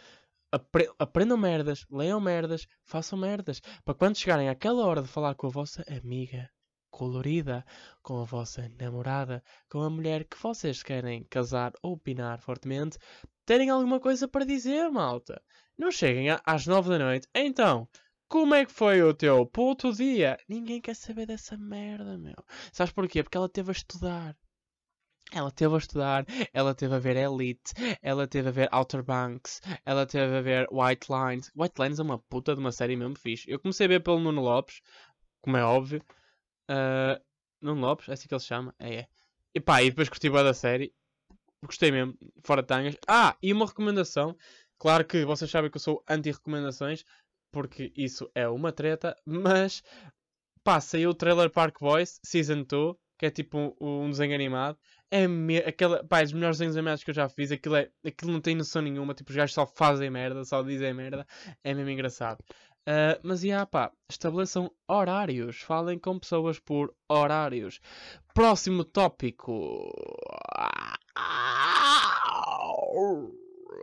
[0.52, 3.60] Apre aprendam merdas, leiam merdas, façam merdas.
[3.84, 6.50] Para quando chegarem àquela hora de falar com a vossa amiga
[6.90, 7.66] colorida,
[8.02, 12.98] com a vossa namorada, com a mulher que vocês querem casar ou opinar fortemente,
[13.46, 15.42] terem alguma coisa para dizer, malta.
[15.78, 17.28] Não cheguem às nove da noite.
[17.36, 17.88] Então,
[18.28, 20.38] como é que foi o teu puto dia?
[20.50, 22.36] Ninguém quer saber dessa merda, meu.
[22.74, 23.24] Sabes porquê?
[23.24, 24.36] Porque ela teve a estudar.
[25.32, 29.62] Ela teve a estudar, ela teve a ver Elite, ela teve a ver Outer Banks,
[29.86, 31.52] ela teve a ver White Lines.
[31.54, 33.50] White Lines é uma puta de uma série mesmo fixe.
[33.50, 34.82] Eu comecei a ver pelo Nuno Lopes,
[35.42, 36.02] como é óbvio.
[36.70, 37.22] Uh,
[37.62, 38.74] Nuno Lopes, é assim que ele se chama?
[38.80, 39.08] É, é.
[39.54, 40.94] E pá, e depois curti da série.
[41.64, 42.14] Gostei mesmo,
[42.44, 42.96] fora tangas.
[43.08, 44.36] Ah, e uma recomendação
[44.80, 47.04] Claro que vocês sabem que eu sou anti-recomendações,
[47.52, 49.84] porque isso é uma treta, mas
[50.64, 54.78] pá, saiu o trailer Park Boys Season 2, que é tipo um, um desenho animado.
[55.10, 55.58] É me...
[55.58, 57.52] aquela, pá, é dos melhores desenhos animados que eu já fiz.
[57.52, 57.90] Aquilo, é...
[58.06, 61.26] Aquilo não tem noção nenhuma, tipo, os gajos só fazem merda, só dizem merda.
[61.64, 62.44] É mesmo engraçado.
[62.88, 65.62] Uh, mas, e yeah, pá, estabeleçam horários.
[65.62, 67.80] Falem com pessoas por horários.
[68.34, 69.92] Próximo tópico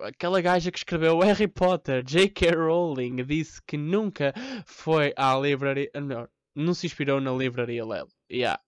[0.02, 2.50] aquela gaja que escreveu Harry Potter, J.K.
[2.50, 4.32] Rowling, disse que nunca
[4.66, 5.90] foi à livraria.
[5.94, 8.08] Melhor, não se inspirou na livraria Lelo.
[8.30, 8.60] Yeah.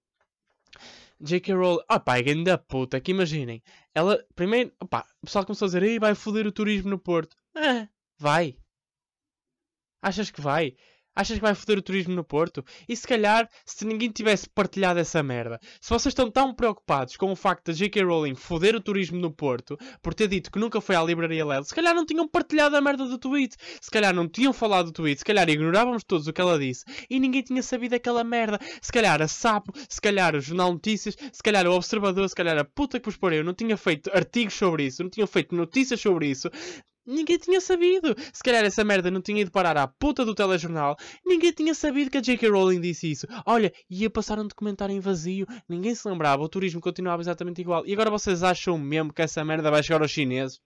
[1.20, 1.54] J.K.
[1.54, 3.62] Rowling, ah pá, é grande puta, que imaginem.
[3.94, 7.36] Ela, primeiro, opá, o pessoal começou a dizer, vai foder o turismo no Porto.
[7.54, 7.88] Ah,
[8.18, 8.58] vai.
[10.02, 10.76] Achas que vai?
[11.16, 12.62] Achas que vai foder o turismo no Porto?
[12.86, 17.32] E se calhar, se ninguém tivesse partilhado essa merda, se vocês estão tão preocupados com
[17.32, 18.02] o facto de J.K.
[18.02, 21.68] Rowling foder o turismo no Porto, por ter dito que nunca foi à livraria LED,
[21.68, 24.92] se calhar não tinham partilhado a merda do tweet, se calhar não tinham falado do
[24.92, 28.60] tweet, se calhar ignorávamos todos o que ela disse e ninguém tinha sabido aquela merda.
[28.82, 32.58] Se calhar a Sapo, se calhar o Jornal Notícias, se calhar o Observador, se calhar
[32.58, 35.98] a puta que vos porei, não tinha feito artigos sobre isso, não tinham feito notícias
[35.98, 36.50] sobre isso
[37.06, 38.14] ninguém tinha sabido.
[38.32, 42.10] Se calhar essa merda não tinha ido parar à puta do telejornal, ninguém tinha sabido
[42.10, 42.48] que a J.K.
[42.48, 43.26] Rowling disse isso.
[43.44, 47.86] Olha, ia passar um documentário em vazio, ninguém se lembrava, o turismo continuava exatamente igual.
[47.86, 50.60] E agora vocês acham mesmo que essa merda vai chegar aos chineses?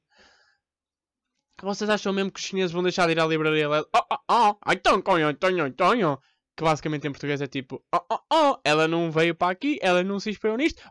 [1.62, 3.68] Vocês acham mesmo que os chineses vão deixar de ir à livraria?
[3.68, 6.18] Oh, oh, oh, então, conho, tonho, tonho
[6.60, 10.04] que basicamente em português é tipo, oh, oh, oh, ela não veio para aqui, ela
[10.04, 10.82] não se inspirou nisto,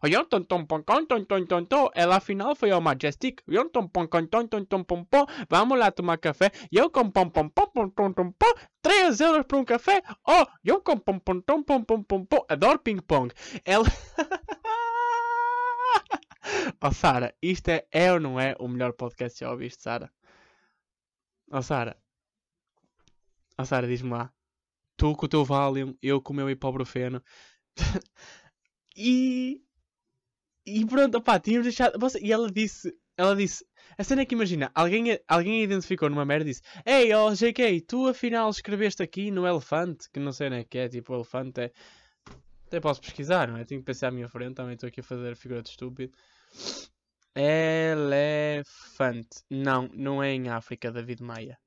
[1.94, 3.44] ela afinal foi ao Majestic,
[5.48, 9.46] vamos lá tomar café, eu com pom pom pom pom pom pom pom 3 euros
[9.46, 13.00] por um café, oh, eu com pom pom pom pom pom pom pom, adoro ping
[13.00, 13.32] pong,
[13.64, 13.86] ela...
[16.82, 20.12] oh Sara, isto é, é ou não é o melhor podcast que já ouviste, Sara?
[21.52, 21.96] Oh Sara,
[23.60, 24.34] oh Sara, diz-me lá.
[25.00, 27.24] Tu com o teu Valium, eu com o meu ibuprofeno.
[28.98, 29.62] e.
[30.66, 31.98] E pronto, opá, tínhamos deixado.
[32.22, 32.94] E ela disse.
[33.16, 33.66] Ela disse.
[33.98, 37.80] A cena é que imagina, alguém, alguém identificou numa merda e disse: Ei, oh JK,
[37.88, 41.16] tu afinal escreveste aqui no elefante, que não sei nem é que é, tipo, o
[41.16, 41.72] elefante é.
[42.68, 43.64] Até posso pesquisar, não é?
[43.64, 46.14] Tenho que pensar à minha frente, também estou aqui a fazer figura de estúpido.
[47.34, 49.28] Elephant.
[49.50, 51.58] Não, não é em África, David Maia.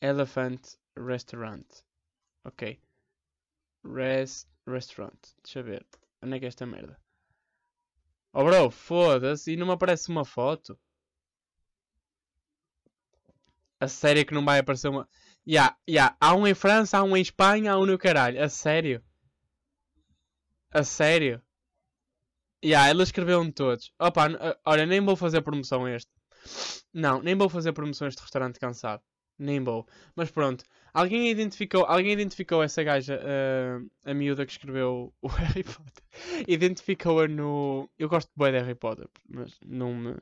[0.00, 0.60] Elephant
[0.96, 1.66] Restaurant.
[2.44, 2.80] Ok.
[3.84, 5.18] Rest, restaurant.
[5.42, 5.86] Deixa ver.
[6.22, 6.98] Onde é que é esta merda?
[8.32, 9.52] Oh bro, foda-se.
[9.52, 10.78] E não me aparece uma foto.
[13.80, 15.08] A sério que não vai aparecer uma.
[15.46, 15.76] Ya, yeah.
[15.88, 16.16] Yeah.
[16.20, 18.42] Há um em França, há um em Espanha, há um no caralho.
[18.42, 19.02] A sério.
[20.70, 21.42] A sério.
[22.64, 23.92] Ya, yeah, ela escreveu-me todos.
[23.98, 24.28] Opa,
[24.64, 26.10] olha, nem vou fazer promoção a este.
[26.92, 29.02] Não, nem vou fazer promoção a este restaurante cansado.
[29.38, 29.86] Nem vou.
[30.16, 30.64] Mas pronto.
[30.98, 36.02] Alguém identificou, alguém identificou essa gaja, uh, a miúda que escreveu o Harry Potter.
[36.48, 37.88] Identificou-a no.
[37.96, 40.16] Eu gosto de de Harry Potter, mas não me.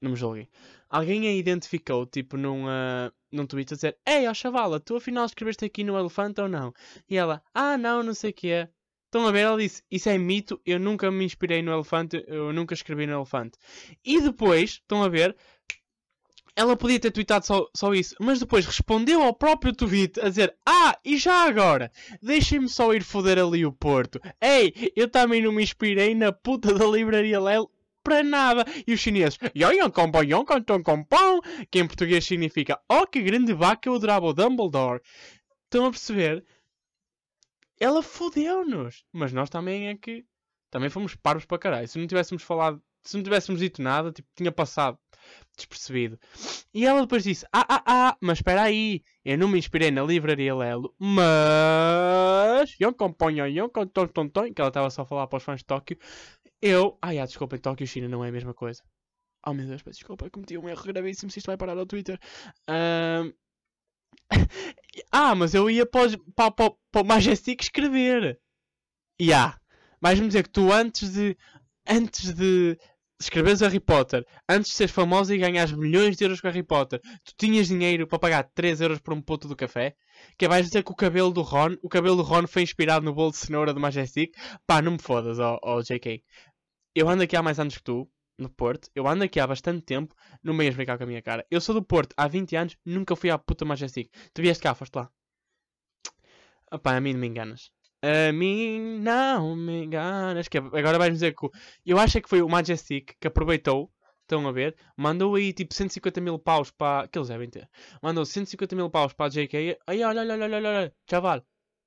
[0.00, 0.48] Não me julguem.
[0.88, 5.26] Alguém a identificou, tipo, num, uh, num tweet a dizer: Ei, ó chavala, tu afinal
[5.26, 6.72] escreveste aqui no elefante ou não?
[7.10, 8.68] E ela: Ah, não, não sei o que é.
[9.06, 9.40] Estão a ver?
[9.40, 13.14] Ela disse: Isso é mito, eu nunca me inspirei no elefante, eu nunca escrevi no
[13.14, 13.58] elefante.
[14.04, 15.36] E depois, estão a ver?
[16.56, 20.56] Ela podia ter tweetado só, só isso, mas depois respondeu ao próprio tweet a dizer:
[20.64, 21.92] Ah, e já agora,
[22.22, 24.18] deixem-me só ir foder ali o Porto.
[24.40, 27.70] Ei, eu também não me inspirei na puta da livraria Lelo
[28.02, 28.64] para nada.
[28.86, 33.52] E os chineses, Yon compão, yon canton compão, que em português significa Oh, que grande
[33.52, 35.02] vaca, eu adorava o Dumbledore.
[35.64, 36.44] Estão a perceber?
[37.78, 39.04] Ela fodeu-nos.
[39.12, 40.24] Mas nós também é que.
[40.70, 41.88] Também fomos parvos para caralho.
[41.88, 42.82] Se não tivéssemos falado.
[43.02, 44.98] Se não tivéssemos dito nada, tipo, tinha passado
[45.56, 46.18] despercebido.
[46.72, 50.02] E ela depois disse: Ah, ah, ah, mas espera aí, eu não me inspirei na
[50.02, 52.74] livraria Lelo, mas.
[54.54, 55.98] Que ela estava só a falar para os fãs de Tóquio.
[56.60, 56.98] Eu.
[57.02, 58.82] Ai, ah, desculpa, Tóquio e China não é a mesma coisa.
[59.46, 61.30] Oh meu Deus, desculpa, cometi um erro gravíssimo.
[61.30, 62.18] Se isto vai parar ao Twitter.
[62.68, 63.32] Um...
[65.12, 68.40] ah, mas eu ia para, para, para, para o Majestic escrever.
[69.18, 69.58] E yeah.
[70.00, 71.36] vais-me dizer que tu antes de.
[71.88, 72.76] Antes de
[73.18, 77.00] escreves Harry Potter antes de seres famosa e ganhas milhões de euros com Harry Potter,
[77.24, 79.96] tu tinhas dinheiro para pagar 3 euros por um puto do café?
[80.38, 83.14] Que vais dizer que o cabelo do Ron, o cabelo do Ron foi inspirado no
[83.14, 84.34] bolo de cenoura do Majestic?
[84.66, 86.22] Pá, não me fodas, ó oh, oh, JK.
[86.94, 88.90] Eu ando aqui há mais anos que tu, no Porto.
[88.94, 91.46] Eu ando aqui há bastante tempo, não me ias brincar com a minha cara.
[91.50, 94.10] Eu sou do Porto há 20 anos, nunca fui à puta Majestic.
[94.32, 95.10] Tu vieste cá, foste lá.
[96.82, 97.70] Pá, a mim não me enganas.
[98.06, 100.46] A mim não me enganas.
[100.48, 101.48] Que agora vais dizer que.
[101.84, 103.90] Eu acho que foi o Majestic que aproveitou.
[104.22, 104.76] Estão a ver?
[104.96, 107.08] Mandou aí tipo 150 mil paus para.
[107.08, 107.68] Que eles devem ter.
[108.02, 109.78] Mandou 150 mil paus para a JK.
[109.86, 111.42] Aí, olha, olha, olha, olha, olha, chaval.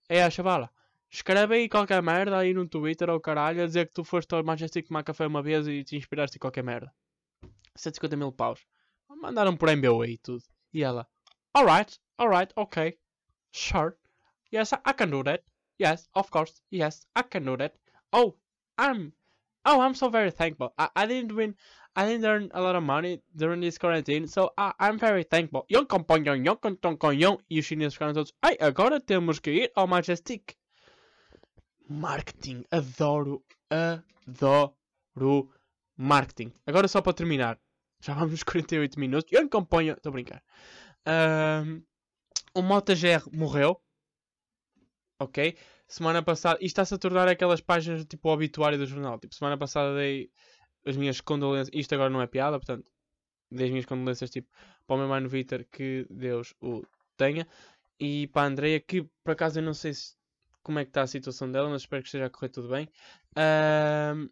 [0.10, 0.70] É a chavala.
[1.12, 4.44] Escreve aí qualquer merda aí no Twitter ou caralho a dizer que tu foste ao
[4.44, 6.94] Majestic tomar café uma vez e te inspiraste em qualquer merda.
[7.76, 8.60] 150 mil paus.
[9.10, 10.44] Mandaram por MBA e tudo.
[10.74, 11.08] E ela,
[11.56, 12.98] alright, alright, ok.
[13.52, 13.96] Sure.
[14.54, 15.44] Yes, I can do that.
[15.80, 16.62] Yes, of course.
[16.70, 17.74] Yes, I can do that.
[18.12, 18.36] Oh,
[18.78, 19.14] I'm.
[19.66, 20.74] Oh, I'm so very thankful.
[20.78, 21.56] I, I didn't win.
[21.96, 25.66] I didn't earn a lot of money during this quarantine, so I, I'm very thankful.
[25.70, 27.40] Yon companhão, yon companhão.
[27.50, 28.34] E os chineses ficaram todos.
[28.44, 30.56] Ai, agora temos que ir ao Majestic.
[31.90, 32.66] Marketing.
[32.72, 33.44] Adoro.
[33.72, 35.50] Adoro
[35.98, 36.52] marketing.
[36.68, 37.58] Agora só para terminar.
[38.02, 39.32] Já vamos nos 48 minutos.
[39.32, 39.96] Yon companhão.
[39.96, 40.44] Estou a brincar.
[41.08, 41.82] Um,
[42.54, 43.82] o Mota GR morreu
[45.20, 45.56] ok?
[45.88, 49.20] Semana passada, isto está-se a tornar aquelas páginas tipo o obituário do jornal.
[49.20, 50.32] Tipo, semana passada dei
[50.86, 51.70] as minhas condolências.
[51.74, 52.90] Isto agora não é piada, portanto,
[53.52, 54.50] dei as minhas condolências tipo
[54.88, 56.84] para o meu mano Vitor, que Deus o
[57.18, 57.48] tenha.
[58.00, 60.16] E para a Andreia, que por acaso eu não sei se,
[60.64, 62.90] como é que está a situação dela, mas espero que esteja a correr tudo bem.
[63.32, 64.30] Uh,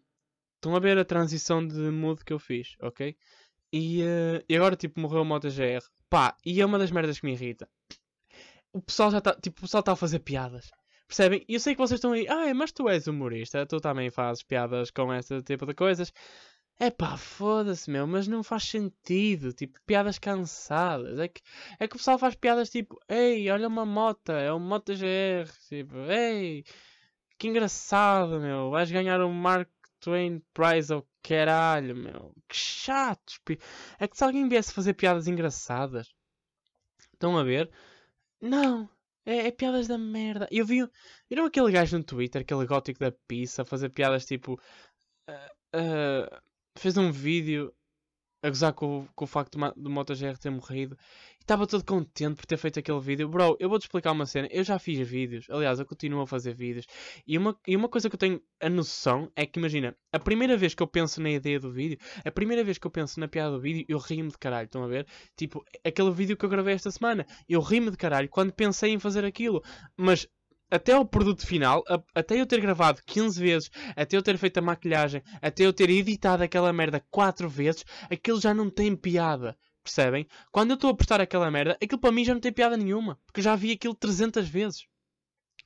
[0.54, 3.16] estão a ver a transição de mood que eu fiz, ok?
[3.72, 5.84] E, uh, e agora, tipo, morreu o Moto GR.
[6.08, 7.68] Pá, e é uma das merdas que me irrita.
[8.72, 10.70] O pessoal já está, tipo, o pessoal está a fazer piadas.
[11.08, 11.44] Percebem?
[11.48, 14.42] E eu sei que vocês estão aí, ah, mas tu és humorista, tu também fazes
[14.42, 16.12] piadas com esse tipo de coisas.
[16.80, 19.52] É pá, foda-se, meu, mas não faz sentido.
[19.52, 21.18] Tipo, piadas cansadas.
[21.18, 21.40] É que,
[21.80, 25.50] é que o pessoal faz piadas tipo, ei, olha uma moto, é um Moto GR.
[25.68, 26.64] Tipo, ei,
[27.38, 29.68] que engraçado, meu, vais ganhar um Mark
[30.00, 32.34] Twain Prize ou caralho, meu.
[32.48, 33.34] Que chato.
[33.98, 36.14] É que se alguém viesse fazer piadas engraçadas,
[37.12, 37.70] estão a ver?
[38.40, 38.88] Não,
[39.28, 40.48] é, é, piadas da merda.
[40.50, 40.88] Eu vi.
[41.28, 44.54] Viram aquele gajo no Twitter, aquele gótico da pizza, fazer piadas tipo.
[45.28, 46.40] Uh, uh,
[46.78, 47.70] fez um vídeo
[48.42, 50.96] a gozar com, com o facto do MotoGR ter morrido.
[51.48, 53.26] Estava todo contente por ter feito aquele vídeo.
[53.26, 54.46] Bro, eu vou-te explicar uma cena.
[54.50, 55.46] Eu já fiz vídeos.
[55.48, 56.84] Aliás, eu continuo a fazer vídeos.
[57.26, 60.58] E uma, e uma coisa que eu tenho a noção é que, imagina, a primeira
[60.58, 63.26] vez que eu penso na ideia do vídeo, a primeira vez que eu penso na
[63.26, 64.66] piada do vídeo, eu rimo de caralho.
[64.66, 65.06] Estão a ver?
[65.38, 67.26] Tipo, aquele vídeo que eu gravei esta semana.
[67.48, 69.62] Eu rimo de caralho quando pensei em fazer aquilo.
[69.96, 70.28] Mas
[70.70, 74.58] até ao produto final, a, até eu ter gravado 15 vezes, até eu ter feito
[74.58, 79.56] a maquilhagem, até eu ter editado aquela merda 4 vezes, aquilo já não tem piada.
[79.88, 80.28] Percebem?
[80.52, 83.18] Quando eu estou a postar aquela merda, aquilo para mim já não tem piada nenhuma.
[83.24, 84.86] Porque eu já vi aquilo 300 vezes.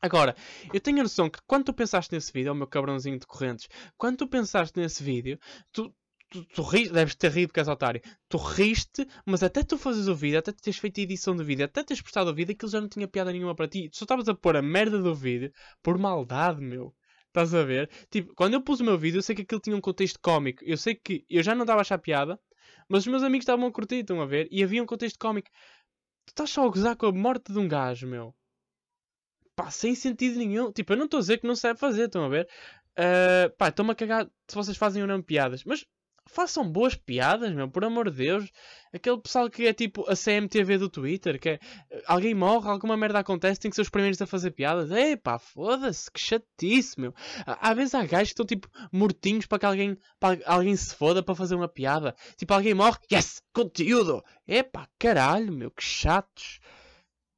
[0.00, 0.36] Agora,
[0.72, 3.68] eu tenho a noção que quando tu pensaste nesse vídeo, o meu cabrãozinho de correntes,
[3.96, 5.40] quando tu pensaste nesse vídeo,
[5.72, 5.92] tu,
[6.30, 6.62] tu, tu
[6.92, 8.00] deves ter rido, és otário.
[8.28, 11.44] Tu riste, mas até tu fazes o vídeo, até tu teres feito a edição do
[11.44, 13.88] vídeo, até teres postado o vídeo, aquilo já não tinha piada nenhuma para ti.
[13.88, 15.52] Tu só estavas a pôr a merda do vídeo
[15.82, 16.94] por maldade, meu.
[17.26, 17.90] Estás a ver?
[18.10, 20.62] Tipo, quando eu pus o meu vídeo, eu sei que aquilo tinha um contexto cómico.
[20.64, 22.38] Eu sei que eu já não estava a achar piada,
[22.88, 24.48] mas os meus amigos estavam a curtir, estão a ver?
[24.50, 25.48] E havia um contexto cómico.
[26.26, 28.34] Tu estás só a gozar com a morte de um gajo, meu.
[29.54, 30.72] Pá, sem sentido nenhum.
[30.72, 32.48] Tipo, eu não estou a dizer que não sabe fazer, estão a ver?
[32.98, 35.64] Uh, pá, estou-me a cagar se vocês fazem ou não piadas.
[35.64, 35.84] Mas
[36.26, 38.50] façam boas piadas, meu, por amor de Deus.
[38.92, 41.60] Aquele pessoal que é tipo a CMTV do Twitter, que é
[42.06, 44.90] alguém morre, alguma merda acontece, tem que ser os primeiros a fazer piadas.
[44.90, 47.14] Ei pá, foda-se, que chatice, meu.
[47.46, 51.22] Às vezes há gajos que estão tipo mortinhos para que alguém, para alguém se foda
[51.22, 52.14] para fazer uma piada.
[52.36, 54.22] Tipo, alguém morre, yes, conteúdo.
[54.46, 56.60] É pá, caralho, meu, que chatos.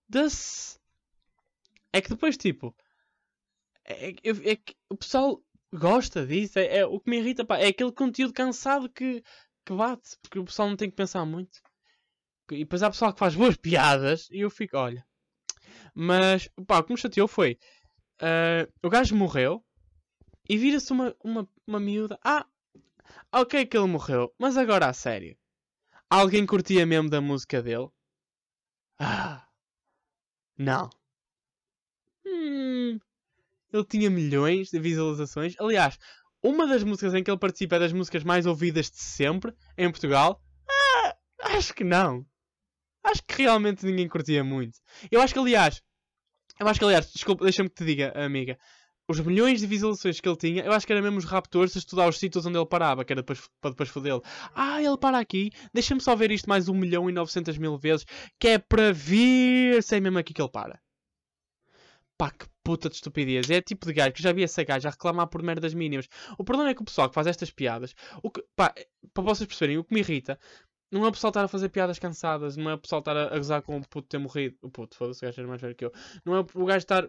[0.08, 0.78] Das.
[1.92, 2.74] É que depois, tipo.
[3.84, 5.42] É, é, é que o pessoal
[5.74, 6.58] gosta disso.
[6.58, 9.22] É, é, o que me irrita, pá, é aquele conteúdo cansado que,
[9.64, 11.60] que bate, porque o pessoal não tem que pensar muito.
[12.50, 15.04] E depois há pessoal que faz boas piadas e eu fico, olha.
[15.94, 17.58] Mas, pá, o que me chateou foi.
[18.20, 19.64] Uh, o gajo morreu
[20.48, 22.18] e vira-se uma, uma, uma miúda.
[22.22, 22.46] Ah,
[23.32, 25.36] ok que ele morreu, mas agora a sério.
[26.08, 27.88] Alguém curtia mesmo da música dele?
[28.98, 29.46] Ah,
[30.56, 30.90] não.
[32.26, 32.98] Hum,
[33.74, 35.54] ele tinha milhões de visualizações.
[35.58, 35.98] Aliás,
[36.42, 39.90] uma das músicas em que ele participa é das músicas mais ouvidas de sempre em
[39.90, 40.40] Portugal.
[40.70, 41.16] Ah,
[41.56, 42.24] acho que não.
[43.02, 44.78] Acho que realmente ninguém curtia muito.
[45.10, 45.82] Eu acho que, aliás,
[46.58, 48.56] eu acho que, aliás, desculpa, deixa-me que te diga, amiga.
[49.06, 51.78] Os milhões de visualizações que ele tinha, eu acho que era mesmo os raptores a
[51.78, 54.22] estudar os sítios onde ele parava, que era depois, para depois fodê-lo.
[54.54, 58.06] Ah, ele para aqui, deixa-me só ver isto mais um milhão e 900 mil vezes,
[58.38, 60.80] que é para vir, sei mesmo aqui que ele para.
[62.16, 63.48] Pá, que puta de estupidez.
[63.50, 66.08] É tipo de gajo que já vi essa gaja reclamar por merdas mínimas.
[66.38, 68.74] O problema é que o pessoal que faz estas piadas, o que, pá,
[69.12, 70.38] para vocês perceberem, o que me irrita
[70.90, 73.34] não é o pessoal estar a fazer piadas cansadas, não é o pessoal estar a,
[73.34, 74.56] a gozar com o puto ter morrido.
[74.62, 75.92] O puto, foda-se, o gajo era mais velho que eu.
[76.24, 77.06] Não é o gajo estar.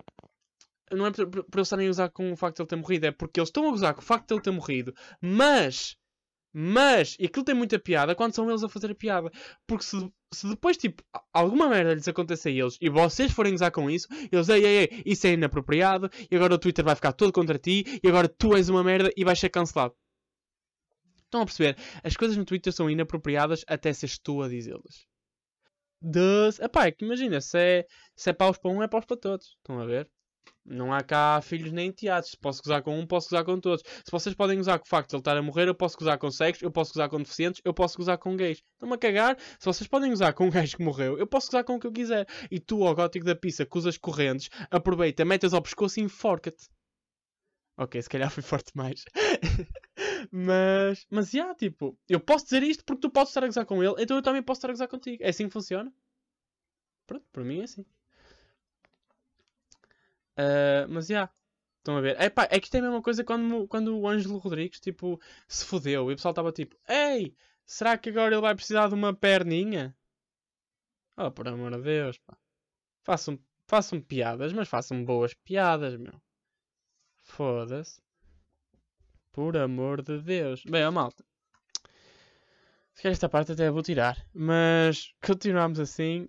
[0.91, 3.12] Não é por eles estarem a gozar com o facto de ele ter morrido, é
[3.12, 5.97] porque eles estão a gozar com o facto de ele ter morrido, mas
[6.58, 9.30] mas, aquilo tem muita piada quando são eles a fazer a piada.
[9.68, 9.97] Porque se,
[10.32, 11.03] se depois, tipo,
[11.34, 14.78] alguma merda lhes acontecer a eles e vocês forem usar com isso, eles, ei, ei,
[14.78, 18.30] ei, isso é inapropriado, e agora o Twitter vai ficar todo contra ti, e agora
[18.30, 19.93] tu és uma merda e vais ser cancelado.
[21.26, 21.78] Estão a perceber?
[22.01, 25.06] As coisas no Twitter são inapropriadas até seres tu a dizê-las.
[26.01, 26.58] Das...
[26.60, 27.86] Epá, é que imagina, se é,
[28.16, 29.58] se é paus para um, é paus para todos.
[29.58, 30.10] Estão a ver?
[30.66, 32.32] Não há cá filhos nem teatros.
[32.32, 33.84] Se posso gozar com um, posso gozar com todos.
[33.86, 36.18] Se vocês podem gozar com o facto de ele estar a morrer, eu posso gozar
[36.18, 38.64] com cegos, eu posso gozar com deficientes, eu posso gozar com gays.
[38.74, 39.38] Estão-me a cagar.
[39.60, 41.88] Se vocês podem gozar com um gajo que morreu, eu posso gozar com o que
[41.88, 42.28] eu quiser.
[42.50, 46.68] E tu, ao gótico da pizza, que usas correntes, aproveita, metes ao pescoço e enforca-te.
[47.78, 49.04] Ok, se calhar foi forte mais.
[50.32, 53.66] mas, mas, já, yeah, tipo, eu posso dizer isto porque tu podes estar a gozar
[53.66, 55.22] com ele, então eu também posso estar a gozar contigo.
[55.22, 55.93] É assim que funciona?
[57.06, 57.86] Pronto, para mim é assim.
[60.38, 61.14] Uh, mas já.
[61.16, 61.34] Yeah,
[61.86, 62.20] estão a ver?
[62.20, 65.22] É, pá, é que isto é a mesma coisa quando, quando o Ângelo Rodrigues tipo,
[65.48, 68.96] se fodeu e o pessoal estava tipo: Ei, será que agora ele vai precisar de
[68.96, 69.96] uma perninha?
[71.16, 72.36] Oh, por amor de Deus, pá.
[73.04, 76.20] Façam, façam piadas, mas façam boas piadas, meu.
[77.22, 78.02] Foda-se.
[79.32, 80.64] Por amor de Deus.
[80.66, 81.24] Bem, a malta.
[82.94, 84.26] Se quer esta parte até vou tirar.
[84.34, 86.28] Mas continuamos assim.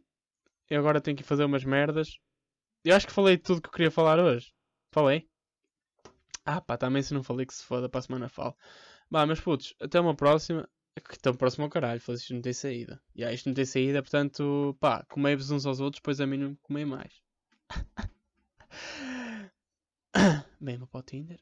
[0.69, 2.19] Eu agora tenho que fazer umas merdas.
[2.87, 4.55] Eu acho que falei tudo que eu queria falar hoje.
[4.93, 5.28] Falei?
[6.45, 8.57] Ah, pá, também se não falei que se foda, para a semana falo.
[9.11, 10.68] Bah, mas putos, até uma próxima.
[10.95, 13.03] Que tão próximo ao caralho, foda isto não tem saída.
[13.14, 16.39] E yeah, isto não tem saída, portanto, pá, comei-vos uns aos outros, depois a mim
[16.39, 17.12] não comei mais.
[20.61, 21.41] Bem, para o Tinder.